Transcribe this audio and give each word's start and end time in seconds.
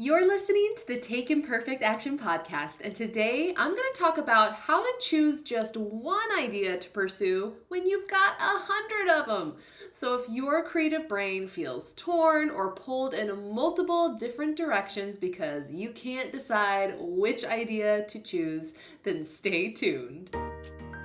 You're 0.00 0.28
listening 0.28 0.74
to 0.76 0.86
the 0.86 1.00
Take 1.00 1.28
Imperfect 1.28 1.82
Action 1.82 2.16
podcast, 2.16 2.82
and 2.84 2.94
today 2.94 3.52
I'm 3.56 3.72
going 3.72 3.92
to 3.92 3.98
talk 3.98 4.16
about 4.16 4.52
how 4.52 4.80
to 4.80 4.92
choose 5.00 5.42
just 5.42 5.76
one 5.76 6.38
idea 6.38 6.78
to 6.78 6.90
pursue 6.90 7.54
when 7.66 7.84
you've 7.84 8.06
got 8.06 8.34
a 8.38 8.60
hundred 8.60 9.12
of 9.12 9.26
them. 9.26 9.56
So, 9.90 10.14
if 10.14 10.28
your 10.28 10.62
creative 10.62 11.08
brain 11.08 11.48
feels 11.48 11.94
torn 11.94 12.48
or 12.48 12.76
pulled 12.76 13.12
in 13.12 13.52
multiple 13.52 14.14
different 14.14 14.54
directions 14.54 15.18
because 15.18 15.64
you 15.68 15.90
can't 15.90 16.30
decide 16.30 16.94
which 17.00 17.44
idea 17.44 18.04
to 18.04 18.20
choose, 18.20 18.74
then 19.02 19.24
stay 19.24 19.72
tuned. 19.72 20.30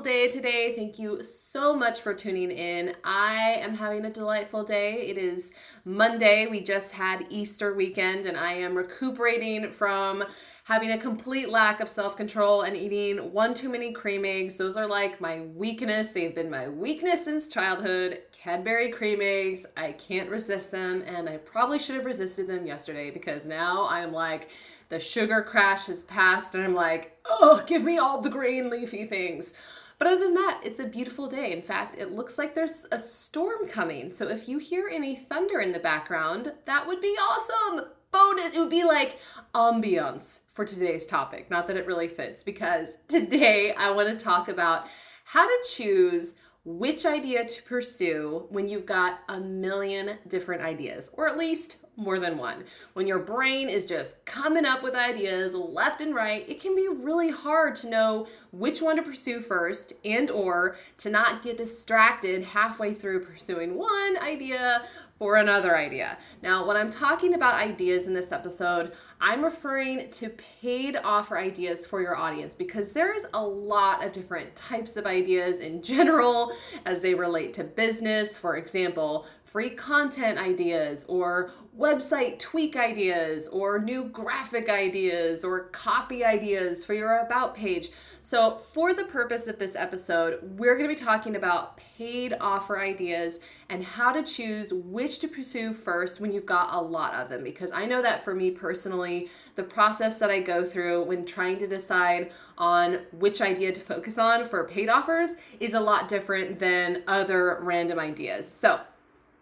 day 0.00 0.28
today. 0.28 0.74
Thank 0.74 0.98
you 0.98 1.22
so 1.22 1.74
much 1.74 2.00
for 2.00 2.14
tuning 2.14 2.50
in. 2.50 2.94
I 3.04 3.56
am 3.60 3.74
having 3.74 4.06
a 4.06 4.10
delightful 4.10 4.64
day. 4.64 5.08
It 5.08 5.18
is 5.18 5.52
Monday. 5.84 6.46
We 6.46 6.60
just 6.60 6.92
had 6.92 7.26
Easter 7.28 7.74
weekend, 7.74 8.24
and 8.24 8.36
I 8.36 8.54
am 8.54 8.74
recuperating 8.74 9.70
from 9.72 10.24
having 10.66 10.90
a 10.90 10.98
complete 10.98 11.48
lack 11.48 11.78
of 11.78 11.88
self 11.88 12.16
control 12.16 12.62
and 12.62 12.76
eating 12.76 13.32
one 13.32 13.54
too 13.54 13.68
many 13.68 13.92
cream 13.92 14.24
eggs. 14.24 14.56
Those 14.56 14.76
are 14.76 14.86
like 14.86 15.20
my 15.20 15.42
weakness. 15.54 16.08
They've 16.08 16.34
been 16.34 16.50
my 16.50 16.68
weakness 16.68 17.24
since 17.24 17.46
childhood. 17.46 18.22
Cadbury 18.32 18.90
cream 18.90 19.20
eggs, 19.22 19.64
I 19.76 19.92
can't 19.92 20.28
resist 20.28 20.72
them, 20.72 21.04
and 21.06 21.28
I 21.28 21.36
probably 21.36 21.78
should 21.78 21.94
have 21.94 22.04
resisted 22.04 22.48
them 22.48 22.66
yesterday 22.66 23.12
because 23.12 23.44
now 23.44 23.86
I'm 23.88 24.12
like, 24.12 24.50
the 24.88 24.98
sugar 24.98 25.40
crash 25.40 25.86
has 25.86 26.02
passed, 26.02 26.56
and 26.56 26.64
I'm 26.64 26.74
like, 26.74 27.16
oh, 27.26 27.62
give 27.68 27.84
me 27.84 27.98
all 27.98 28.20
the 28.20 28.28
green 28.28 28.68
leafy 28.68 29.04
things. 29.04 29.54
But 29.98 30.08
other 30.08 30.18
than 30.24 30.34
that, 30.34 30.62
it's 30.64 30.80
a 30.80 30.84
beautiful 30.84 31.28
day. 31.28 31.52
In 31.52 31.62
fact, 31.62 31.96
it 31.96 32.10
looks 32.10 32.38
like 32.38 32.56
there's 32.56 32.86
a 32.90 32.98
storm 32.98 33.66
coming. 33.66 34.12
So 34.12 34.28
if 34.28 34.48
you 34.48 34.58
hear 34.58 34.90
any 34.92 35.14
thunder 35.14 35.60
in 35.60 35.70
the 35.70 35.78
background, 35.78 36.52
that 36.64 36.86
would 36.88 37.00
be 37.00 37.16
awesome. 37.20 37.86
Bonus. 38.16 38.54
It 38.54 38.58
would 38.58 38.70
be 38.70 38.84
like 38.84 39.18
ambiance 39.54 40.40
for 40.52 40.64
today's 40.64 41.04
topic. 41.04 41.50
Not 41.50 41.68
that 41.68 41.76
it 41.76 41.86
really 41.86 42.08
fits, 42.08 42.42
because 42.42 42.96
today 43.08 43.74
I 43.74 43.90
want 43.90 44.08
to 44.08 44.24
talk 44.24 44.48
about 44.48 44.86
how 45.24 45.46
to 45.46 45.68
choose 45.70 46.34
which 46.64 47.04
idea 47.04 47.44
to 47.44 47.62
pursue 47.62 48.46
when 48.48 48.68
you've 48.68 48.86
got 48.86 49.20
a 49.28 49.38
million 49.38 50.18
different 50.28 50.62
ideas, 50.62 51.10
or 51.12 51.28
at 51.28 51.36
least 51.36 51.85
more 51.96 52.18
than 52.18 52.36
one. 52.36 52.64
When 52.92 53.06
your 53.06 53.18
brain 53.18 53.68
is 53.68 53.86
just 53.86 54.24
coming 54.26 54.64
up 54.64 54.82
with 54.82 54.94
ideas 54.94 55.54
left 55.54 56.00
and 56.00 56.14
right, 56.14 56.48
it 56.48 56.60
can 56.60 56.76
be 56.76 56.88
really 56.88 57.30
hard 57.30 57.74
to 57.76 57.88
know 57.88 58.26
which 58.52 58.82
one 58.82 58.96
to 58.96 59.02
pursue 59.02 59.40
first 59.40 59.94
and 60.04 60.30
or 60.30 60.76
to 60.98 61.10
not 61.10 61.42
get 61.42 61.56
distracted 61.56 62.44
halfway 62.44 62.92
through 62.92 63.24
pursuing 63.24 63.76
one 63.76 64.18
idea 64.18 64.84
for 65.18 65.36
another 65.36 65.76
idea. 65.76 66.18
Now, 66.42 66.66
when 66.66 66.76
I'm 66.76 66.90
talking 66.90 67.34
about 67.34 67.54
ideas 67.54 68.06
in 68.06 68.12
this 68.12 68.32
episode, 68.32 68.92
I'm 69.18 69.42
referring 69.42 70.10
to 70.10 70.28
paid 70.28 70.96
offer 70.96 71.38
ideas 71.38 71.86
for 71.86 72.02
your 72.02 72.16
audience 72.16 72.54
because 72.54 72.92
there's 72.92 73.24
a 73.32 73.42
lot 73.42 74.04
of 74.04 74.12
different 74.12 74.54
types 74.54 74.96
of 74.96 75.06
ideas 75.06 75.60
in 75.60 75.82
general 75.82 76.52
as 76.84 77.00
they 77.00 77.14
relate 77.14 77.54
to 77.54 77.64
business. 77.64 78.36
For 78.36 78.56
example, 78.56 79.26
free 79.56 79.70
content 79.70 80.38
ideas 80.38 81.06
or 81.08 81.50
website 81.78 82.38
tweak 82.38 82.76
ideas 82.76 83.48
or 83.48 83.78
new 83.78 84.04
graphic 84.04 84.68
ideas 84.68 85.44
or 85.44 85.68
copy 85.68 86.22
ideas 86.22 86.84
for 86.84 86.92
your 86.92 87.20
about 87.20 87.54
page. 87.54 87.88
So, 88.20 88.58
for 88.58 88.92
the 88.92 89.04
purpose 89.04 89.46
of 89.46 89.58
this 89.58 89.74
episode, 89.74 90.40
we're 90.58 90.76
going 90.76 90.90
to 90.90 90.94
be 90.94 91.02
talking 91.02 91.36
about 91.36 91.78
paid 91.78 92.36
offer 92.38 92.78
ideas 92.78 93.38
and 93.70 93.82
how 93.82 94.12
to 94.12 94.22
choose 94.22 94.74
which 94.74 95.20
to 95.20 95.28
pursue 95.28 95.72
first 95.72 96.20
when 96.20 96.32
you've 96.32 96.44
got 96.44 96.74
a 96.74 96.80
lot 96.82 97.14
of 97.14 97.30
them. 97.30 97.42
Because 97.42 97.70
I 97.70 97.86
know 97.86 98.02
that 98.02 98.22
for 98.22 98.34
me 98.34 98.50
personally, 98.50 99.30
the 99.54 99.62
process 99.62 100.18
that 100.18 100.30
I 100.30 100.40
go 100.40 100.64
through 100.64 101.04
when 101.04 101.24
trying 101.24 101.58
to 101.60 101.66
decide 101.66 102.30
on 102.58 102.98
which 103.12 103.40
idea 103.40 103.72
to 103.72 103.80
focus 103.80 104.18
on 104.18 104.44
for 104.44 104.64
paid 104.64 104.90
offers 104.90 105.30
is 105.60 105.72
a 105.72 105.80
lot 105.80 106.08
different 106.08 106.58
than 106.58 107.04
other 107.06 107.58
random 107.62 107.98
ideas. 107.98 108.46
So, 108.52 108.80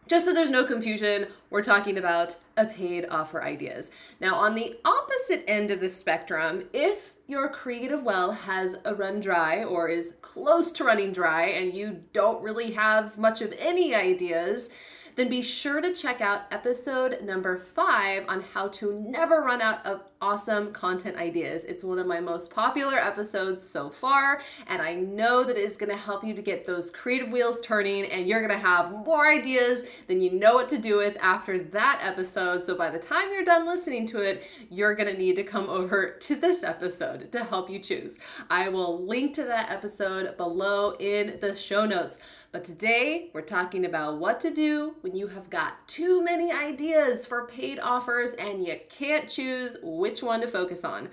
just 0.06 0.26
so 0.26 0.34
there's 0.34 0.50
no 0.50 0.64
confusion, 0.64 1.28
we're 1.50 1.62
talking 1.62 1.96
about 1.96 2.36
a 2.56 2.66
paid 2.66 3.06
offer 3.10 3.42
ideas. 3.42 3.90
Now, 4.20 4.34
on 4.34 4.54
the 4.54 4.76
opposite 4.84 5.44
end 5.48 5.70
of 5.70 5.80
the 5.80 5.88
spectrum, 5.88 6.64
if 6.72 7.14
your 7.26 7.48
creative 7.48 8.02
well 8.02 8.32
has 8.32 8.76
a 8.84 8.94
run 8.94 9.20
dry 9.20 9.64
or 9.64 9.88
is 9.88 10.14
close 10.20 10.70
to 10.72 10.84
running 10.84 11.12
dry 11.12 11.46
and 11.46 11.72
you 11.72 12.02
don't 12.12 12.42
really 12.42 12.72
have 12.72 13.16
much 13.16 13.40
of 13.40 13.54
any 13.58 13.94
ideas, 13.94 14.68
then 15.16 15.28
be 15.28 15.42
sure 15.42 15.80
to 15.80 15.94
check 15.94 16.20
out 16.20 16.42
episode 16.50 17.22
number 17.22 17.56
five 17.56 18.24
on 18.28 18.42
how 18.42 18.68
to 18.68 18.92
never 19.06 19.42
run 19.42 19.60
out 19.60 19.84
of 19.86 20.02
awesome 20.20 20.72
content 20.72 21.16
ideas. 21.16 21.64
It's 21.64 21.84
one 21.84 21.98
of 21.98 22.06
my 22.06 22.18
most 22.18 22.50
popular 22.50 22.96
episodes 22.96 23.68
so 23.68 23.90
far, 23.90 24.40
and 24.66 24.80
I 24.80 24.94
know 24.94 25.44
that 25.44 25.58
it 25.58 25.70
is 25.70 25.76
gonna 25.76 25.96
help 25.96 26.24
you 26.24 26.34
to 26.34 26.42
get 26.42 26.66
those 26.66 26.90
creative 26.90 27.30
wheels 27.30 27.60
turning, 27.60 28.06
and 28.06 28.26
you're 28.26 28.40
gonna 28.40 28.58
have 28.58 28.90
more 28.90 29.28
ideas 29.28 29.84
than 30.06 30.20
you 30.20 30.32
know 30.32 30.54
what 30.54 30.68
to 30.70 30.78
do 30.78 30.96
with 30.96 31.16
after 31.20 31.58
that 31.58 32.00
episode. 32.02 32.64
So 32.64 32.76
by 32.76 32.90
the 32.90 32.98
time 32.98 33.30
you're 33.32 33.44
done 33.44 33.66
listening 33.66 34.06
to 34.06 34.22
it, 34.22 34.44
you're 34.70 34.94
gonna 34.94 35.12
need 35.12 35.36
to 35.36 35.44
come 35.44 35.68
over 35.68 36.10
to 36.20 36.34
this 36.34 36.64
episode 36.64 37.30
to 37.32 37.44
help 37.44 37.68
you 37.68 37.78
choose. 37.78 38.18
I 38.50 38.68
will 38.68 39.04
link 39.04 39.34
to 39.34 39.44
that 39.44 39.70
episode 39.70 40.36
below 40.36 40.96
in 40.98 41.38
the 41.40 41.54
show 41.54 41.84
notes. 41.84 42.18
But 42.54 42.64
today 42.64 43.30
we're 43.32 43.40
talking 43.40 43.84
about 43.84 44.20
what 44.20 44.38
to 44.42 44.54
do 44.54 44.94
when 45.00 45.16
you 45.16 45.26
have 45.26 45.50
got 45.50 45.88
too 45.88 46.22
many 46.22 46.52
ideas 46.52 47.26
for 47.26 47.48
paid 47.48 47.80
offers 47.80 48.34
and 48.34 48.64
you 48.64 48.78
can't 48.88 49.28
choose 49.28 49.76
which 49.82 50.22
one 50.22 50.40
to 50.40 50.46
focus 50.46 50.84
on. 50.84 51.08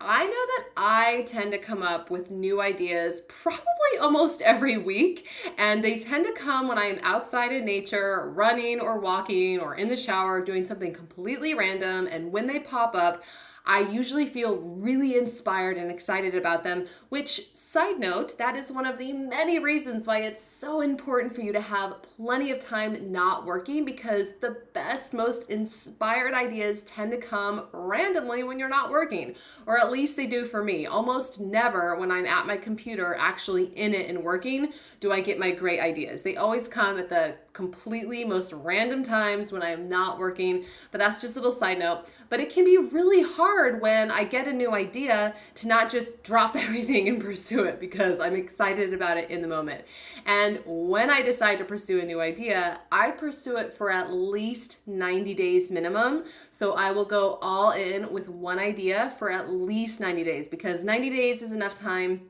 I 0.00 0.24
know 0.24 0.32
that 0.32 0.64
I 0.76 1.22
tend 1.28 1.52
to 1.52 1.58
come 1.58 1.84
up 1.84 2.10
with 2.10 2.32
new 2.32 2.60
ideas 2.60 3.20
probably 3.28 3.98
almost 4.00 4.42
every 4.42 4.78
week, 4.78 5.28
and 5.58 5.84
they 5.84 5.96
tend 5.96 6.24
to 6.24 6.32
come 6.32 6.66
when 6.66 6.78
I'm 6.78 6.98
outside 7.02 7.52
in 7.52 7.64
nature, 7.64 8.32
running 8.34 8.80
or 8.80 8.98
walking, 8.98 9.60
or 9.60 9.76
in 9.76 9.88
the 9.88 9.96
shower, 9.96 10.44
doing 10.44 10.66
something 10.66 10.92
completely 10.92 11.54
random. 11.54 12.08
And 12.10 12.32
when 12.32 12.48
they 12.48 12.58
pop 12.58 12.96
up, 12.96 13.22
I 13.66 13.80
usually 13.80 14.26
feel 14.26 14.58
really 14.58 15.16
inspired 15.16 15.76
and 15.76 15.90
excited 15.90 16.34
about 16.34 16.64
them, 16.64 16.86
which, 17.08 17.54
side 17.54 18.00
note, 18.00 18.36
that 18.38 18.56
is 18.56 18.72
one 18.72 18.86
of 18.86 18.98
the 18.98 19.12
many 19.12 19.58
reasons 19.58 20.06
why 20.06 20.20
it's 20.20 20.42
so 20.42 20.80
important 20.80 21.34
for 21.34 21.42
you 21.42 21.52
to 21.52 21.60
have 21.60 22.02
plenty 22.02 22.50
of 22.50 22.58
time 22.58 23.12
not 23.12 23.44
working 23.44 23.84
because 23.84 24.32
the 24.40 24.62
best, 24.72 25.12
most 25.12 25.50
inspired 25.50 26.34
ideas 26.34 26.82
tend 26.82 27.10
to 27.12 27.18
come 27.18 27.66
randomly 27.72 28.42
when 28.42 28.58
you're 28.58 28.68
not 28.68 28.90
working, 28.90 29.34
or 29.66 29.78
at 29.78 29.92
least 29.92 30.16
they 30.16 30.26
do 30.26 30.44
for 30.44 30.64
me. 30.64 30.86
Almost 30.86 31.40
never 31.40 31.98
when 31.98 32.10
I'm 32.10 32.26
at 32.26 32.46
my 32.46 32.56
computer 32.56 33.14
actually 33.18 33.66
in 33.78 33.94
it 33.94 34.08
and 34.08 34.22
working 34.24 34.72
do 35.00 35.12
I 35.12 35.20
get 35.20 35.38
my 35.38 35.50
great 35.50 35.80
ideas. 35.80 36.22
They 36.22 36.36
always 36.36 36.66
come 36.66 36.98
at 36.98 37.08
the 37.08 37.34
completely 37.52 38.24
most 38.24 38.52
random 38.52 39.02
times 39.02 39.52
when 39.52 39.62
I'm 39.62 39.88
not 39.88 40.18
working, 40.18 40.64
but 40.90 40.98
that's 40.98 41.20
just 41.20 41.36
a 41.36 41.40
little 41.40 41.52
side 41.52 41.78
note. 41.78 42.06
But 42.28 42.40
it 42.40 42.50
can 42.50 42.64
be 42.64 42.78
really 42.78 43.22
hard 43.22 43.49
when 43.80 44.10
I 44.10 44.24
get 44.24 44.46
a 44.46 44.52
new 44.52 44.72
idea 44.72 45.34
to 45.56 45.68
not 45.68 45.90
just 45.90 46.22
drop 46.22 46.56
everything 46.64 47.08
and 47.08 47.20
pursue 47.20 47.64
it 47.64 47.80
because 47.80 48.20
I'm 48.20 48.34
excited 48.34 48.94
about 48.94 49.16
it 49.16 49.30
in 49.30 49.42
the 49.42 49.48
moment. 49.48 49.84
And 50.26 50.60
when 50.66 51.10
I 51.10 51.22
decide 51.22 51.58
to 51.58 51.64
pursue 51.64 52.00
a 52.00 52.04
new 52.04 52.20
idea, 52.20 52.80
I 52.90 53.10
pursue 53.10 53.56
it 53.56 53.74
for 53.74 53.90
at 53.90 54.12
least 54.12 54.78
90 54.86 55.34
days 55.34 55.70
minimum. 55.70 56.24
So 56.50 56.72
I 56.72 56.92
will 56.92 57.04
go 57.04 57.38
all 57.42 57.72
in 57.72 58.12
with 58.12 58.28
one 58.28 58.58
idea 58.58 59.14
for 59.18 59.30
at 59.30 59.50
least 59.50 60.00
90 60.00 60.24
days 60.24 60.48
because 60.48 60.84
90 60.84 61.10
days 61.10 61.42
is 61.42 61.52
enough 61.52 61.78
time 61.78 62.29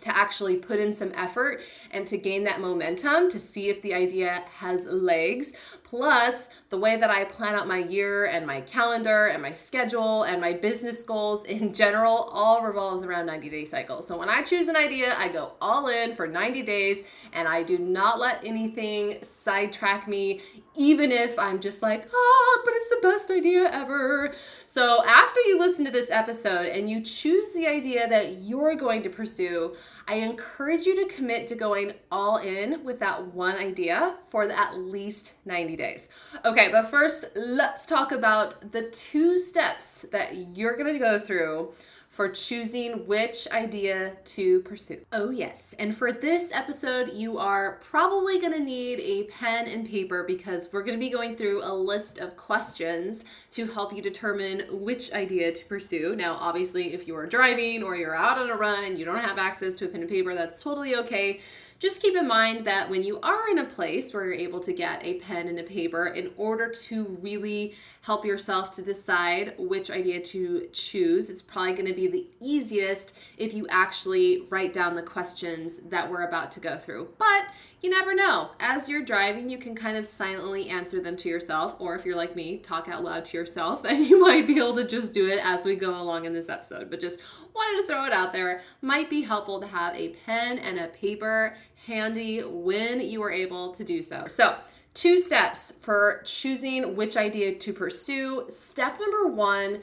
to 0.00 0.16
actually 0.16 0.56
put 0.56 0.78
in 0.78 0.92
some 0.92 1.12
effort 1.14 1.60
and 1.90 2.06
to 2.06 2.16
gain 2.16 2.44
that 2.44 2.60
momentum 2.60 3.28
to 3.30 3.38
see 3.38 3.68
if 3.68 3.80
the 3.82 3.94
idea 3.94 4.44
has 4.58 4.86
legs. 4.86 5.52
Plus, 5.84 6.48
the 6.68 6.78
way 6.78 6.96
that 6.96 7.10
I 7.10 7.24
plan 7.24 7.54
out 7.54 7.66
my 7.66 7.78
year 7.78 8.26
and 8.26 8.46
my 8.46 8.60
calendar 8.60 9.26
and 9.26 9.42
my 9.42 9.52
schedule 9.52 10.22
and 10.22 10.40
my 10.40 10.52
business 10.52 11.02
goals 11.02 11.44
in 11.46 11.72
general 11.72 12.30
all 12.32 12.62
revolves 12.62 13.02
around 13.02 13.26
90 13.26 13.48
day 13.50 13.64
cycles. 13.64 14.06
So 14.06 14.16
when 14.16 14.28
I 14.28 14.42
choose 14.42 14.68
an 14.68 14.76
idea, 14.76 15.14
I 15.16 15.28
go 15.28 15.52
all 15.60 15.88
in 15.88 16.14
for 16.14 16.26
90 16.26 16.62
days 16.62 17.04
and 17.32 17.48
I 17.48 17.62
do 17.62 17.78
not 17.78 18.18
let 18.18 18.44
anything 18.44 19.18
sidetrack 19.22 20.06
me, 20.06 20.40
even 20.76 21.10
if 21.10 21.38
I'm 21.38 21.60
just 21.60 21.82
like, 21.82 22.08
oh, 22.12 22.62
but 22.64 22.74
it's 22.74 22.88
the 22.88 22.98
best 23.02 23.30
idea 23.30 23.70
ever. 23.70 24.32
So 24.66 25.04
after 25.04 25.40
you 25.40 25.58
listen 25.58 25.84
to 25.84 25.90
this 25.90 26.10
episode 26.10 26.66
and 26.66 26.88
you 26.88 27.00
choose 27.00 27.52
the 27.52 27.66
idea 27.66 28.08
that 28.08 28.38
you're 28.38 28.76
going 28.76 29.02
to 29.02 29.10
pursue, 29.10 29.74
I 30.08 30.14
encourage 30.14 30.86
you 30.86 30.96
to 30.96 31.14
commit 31.14 31.46
to 31.48 31.54
going 31.54 31.92
all 32.10 32.38
in 32.38 32.82
with 32.84 32.98
that 33.00 33.26
one 33.34 33.56
idea 33.56 34.16
for 34.28 34.50
at 34.50 34.76
least 34.76 35.34
90 35.44 35.76
days. 35.76 36.08
Okay, 36.44 36.68
but 36.70 36.90
first, 36.90 37.26
let's 37.36 37.86
talk 37.86 38.12
about 38.12 38.72
the 38.72 38.90
two 38.90 39.38
steps 39.38 40.06
that 40.10 40.56
you're 40.56 40.76
gonna 40.76 40.98
go 40.98 41.18
through 41.18 41.72
for 42.20 42.28
choosing 42.28 43.06
which 43.06 43.48
idea 43.50 44.14
to 44.26 44.60
pursue. 44.60 45.00
Oh, 45.10 45.30
yes. 45.30 45.74
And 45.78 45.96
for 45.96 46.12
this 46.12 46.52
episode, 46.52 47.14
you 47.14 47.38
are 47.38 47.80
probably 47.82 48.38
going 48.38 48.52
to 48.52 48.60
need 48.60 49.00
a 49.00 49.24
pen 49.32 49.66
and 49.66 49.88
paper 49.88 50.24
because 50.24 50.70
we're 50.70 50.82
going 50.82 50.98
to 50.98 51.00
be 51.00 51.08
going 51.08 51.34
through 51.34 51.62
a 51.64 51.72
list 51.72 52.18
of 52.18 52.36
questions 52.36 53.24
to 53.52 53.64
help 53.64 53.96
you 53.96 54.02
determine 54.02 54.66
which 54.70 55.10
idea 55.12 55.50
to 55.50 55.64
pursue. 55.64 56.14
Now, 56.14 56.34
obviously, 56.34 56.92
if 56.92 57.08
you 57.08 57.16
are 57.16 57.26
driving 57.26 57.82
or 57.82 57.96
you're 57.96 58.14
out 58.14 58.36
on 58.36 58.50
a 58.50 58.54
run 58.54 58.84
and 58.84 58.98
you 58.98 59.06
don't 59.06 59.16
have 59.16 59.38
access 59.38 59.74
to 59.76 59.86
a 59.86 59.88
pen 59.88 60.02
and 60.02 60.10
paper, 60.10 60.34
that's 60.34 60.62
totally 60.62 60.96
okay 60.96 61.40
just 61.80 62.02
keep 62.02 62.14
in 62.14 62.28
mind 62.28 62.66
that 62.66 62.90
when 62.90 63.02
you 63.02 63.18
are 63.22 63.48
in 63.50 63.58
a 63.58 63.64
place 63.64 64.12
where 64.12 64.26
you're 64.26 64.34
able 64.34 64.60
to 64.60 64.72
get 64.72 65.02
a 65.02 65.14
pen 65.14 65.48
and 65.48 65.58
a 65.58 65.62
paper, 65.62 66.08
in 66.08 66.30
order 66.36 66.68
to 66.68 67.18
really 67.22 67.74
help 68.02 68.22
yourself 68.22 68.70
to 68.72 68.82
decide 68.82 69.54
which 69.56 69.90
idea 69.90 70.20
to 70.20 70.68
choose, 70.74 71.30
it's 71.30 71.40
probably 71.40 71.72
going 71.72 71.86
to 71.86 71.94
be 71.94 72.06
the 72.06 72.26
easiest 72.38 73.14
if 73.38 73.54
you 73.54 73.66
actually 73.70 74.46
write 74.50 74.74
down 74.74 74.94
the 74.94 75.02
questions 75.02 75.78
that 75.88 76.08
we're 76.08 76.24
about 76.24 76.50
to 76.52 76.60
go 76.60 76.76
through. 76.76 77.08
But 77.16 77.46
you 77.82 77.88
never 77.88 78.14
know. 78.14 78.50
As 78.60 78.88
you're 78.88 79.04
driving, 79.04 79.48
you 79.48 79.56
can 79.56 79.74
kind 79.74 79.96
of 79.96 80.04
silently 80.04 80.68
answer 80.68 81.00
them 81.00 81.16
to 81.18 81.28
yourself, 81.28 81.76
or 81.78 81.94
if 81.94 82.04
you're 82.04 82.16
like 82.16 82.36
me, 82.36 82.58
talk 82.58 82.88
out 82.88 83.02
loud 83.02 83.24
to 83.26 83.36
yourself, 83.36 83.84
and 83.88 84.06
you 84.06 84.20
might 84.20 84.46
be 84.46 84.58
able 84.58 84.76
to 84.76 84.86
just 84.86 85.14
do 85.14 85.28
it 85.28 85.38
as 85.42 85.64
we 85.64 85.76
go 85.76 86.00
along 86.00 86.26
in 86.26 86.32
this 86.32 86.48
episode. 86.48 86.90
But 86.90 87.00
just 87.00 87.20
wanted 87.54 87.82
to 87.82 87.88
throw 87.88 88.04
it 88.04 88.12
out 88.12 88.32
there. 88.32 88.62
Might 88.82 89.08
be 89.08 89.22
helpful 89.22 89.60
to 89.60 89.66
have 89.66 89.94
a 89.94 90.14
pen 90.26 90.58
and 90.58 90.78
a 90.78 90.88
paper 90.88 91.56
handy 91.86 92.40
when 92.40 93.00
you 93.00 93.22
are 93.22 93.32
able 93.32 93.72
to 93.72 93.84
do 93.84 94.02
so. 94.02 94.26
So, 94.28 94.56
two 94.92 95.18
steps 95.18 95.72
for 95.80 96.22
choosing 96.24 96.96
which 96.96 97.16
idea 97.16 97.54
to 97.54 97.72
pursue. 97.72 98.46
Step 98.50 98.98
number 99.00 99.28
one 99.28 99.80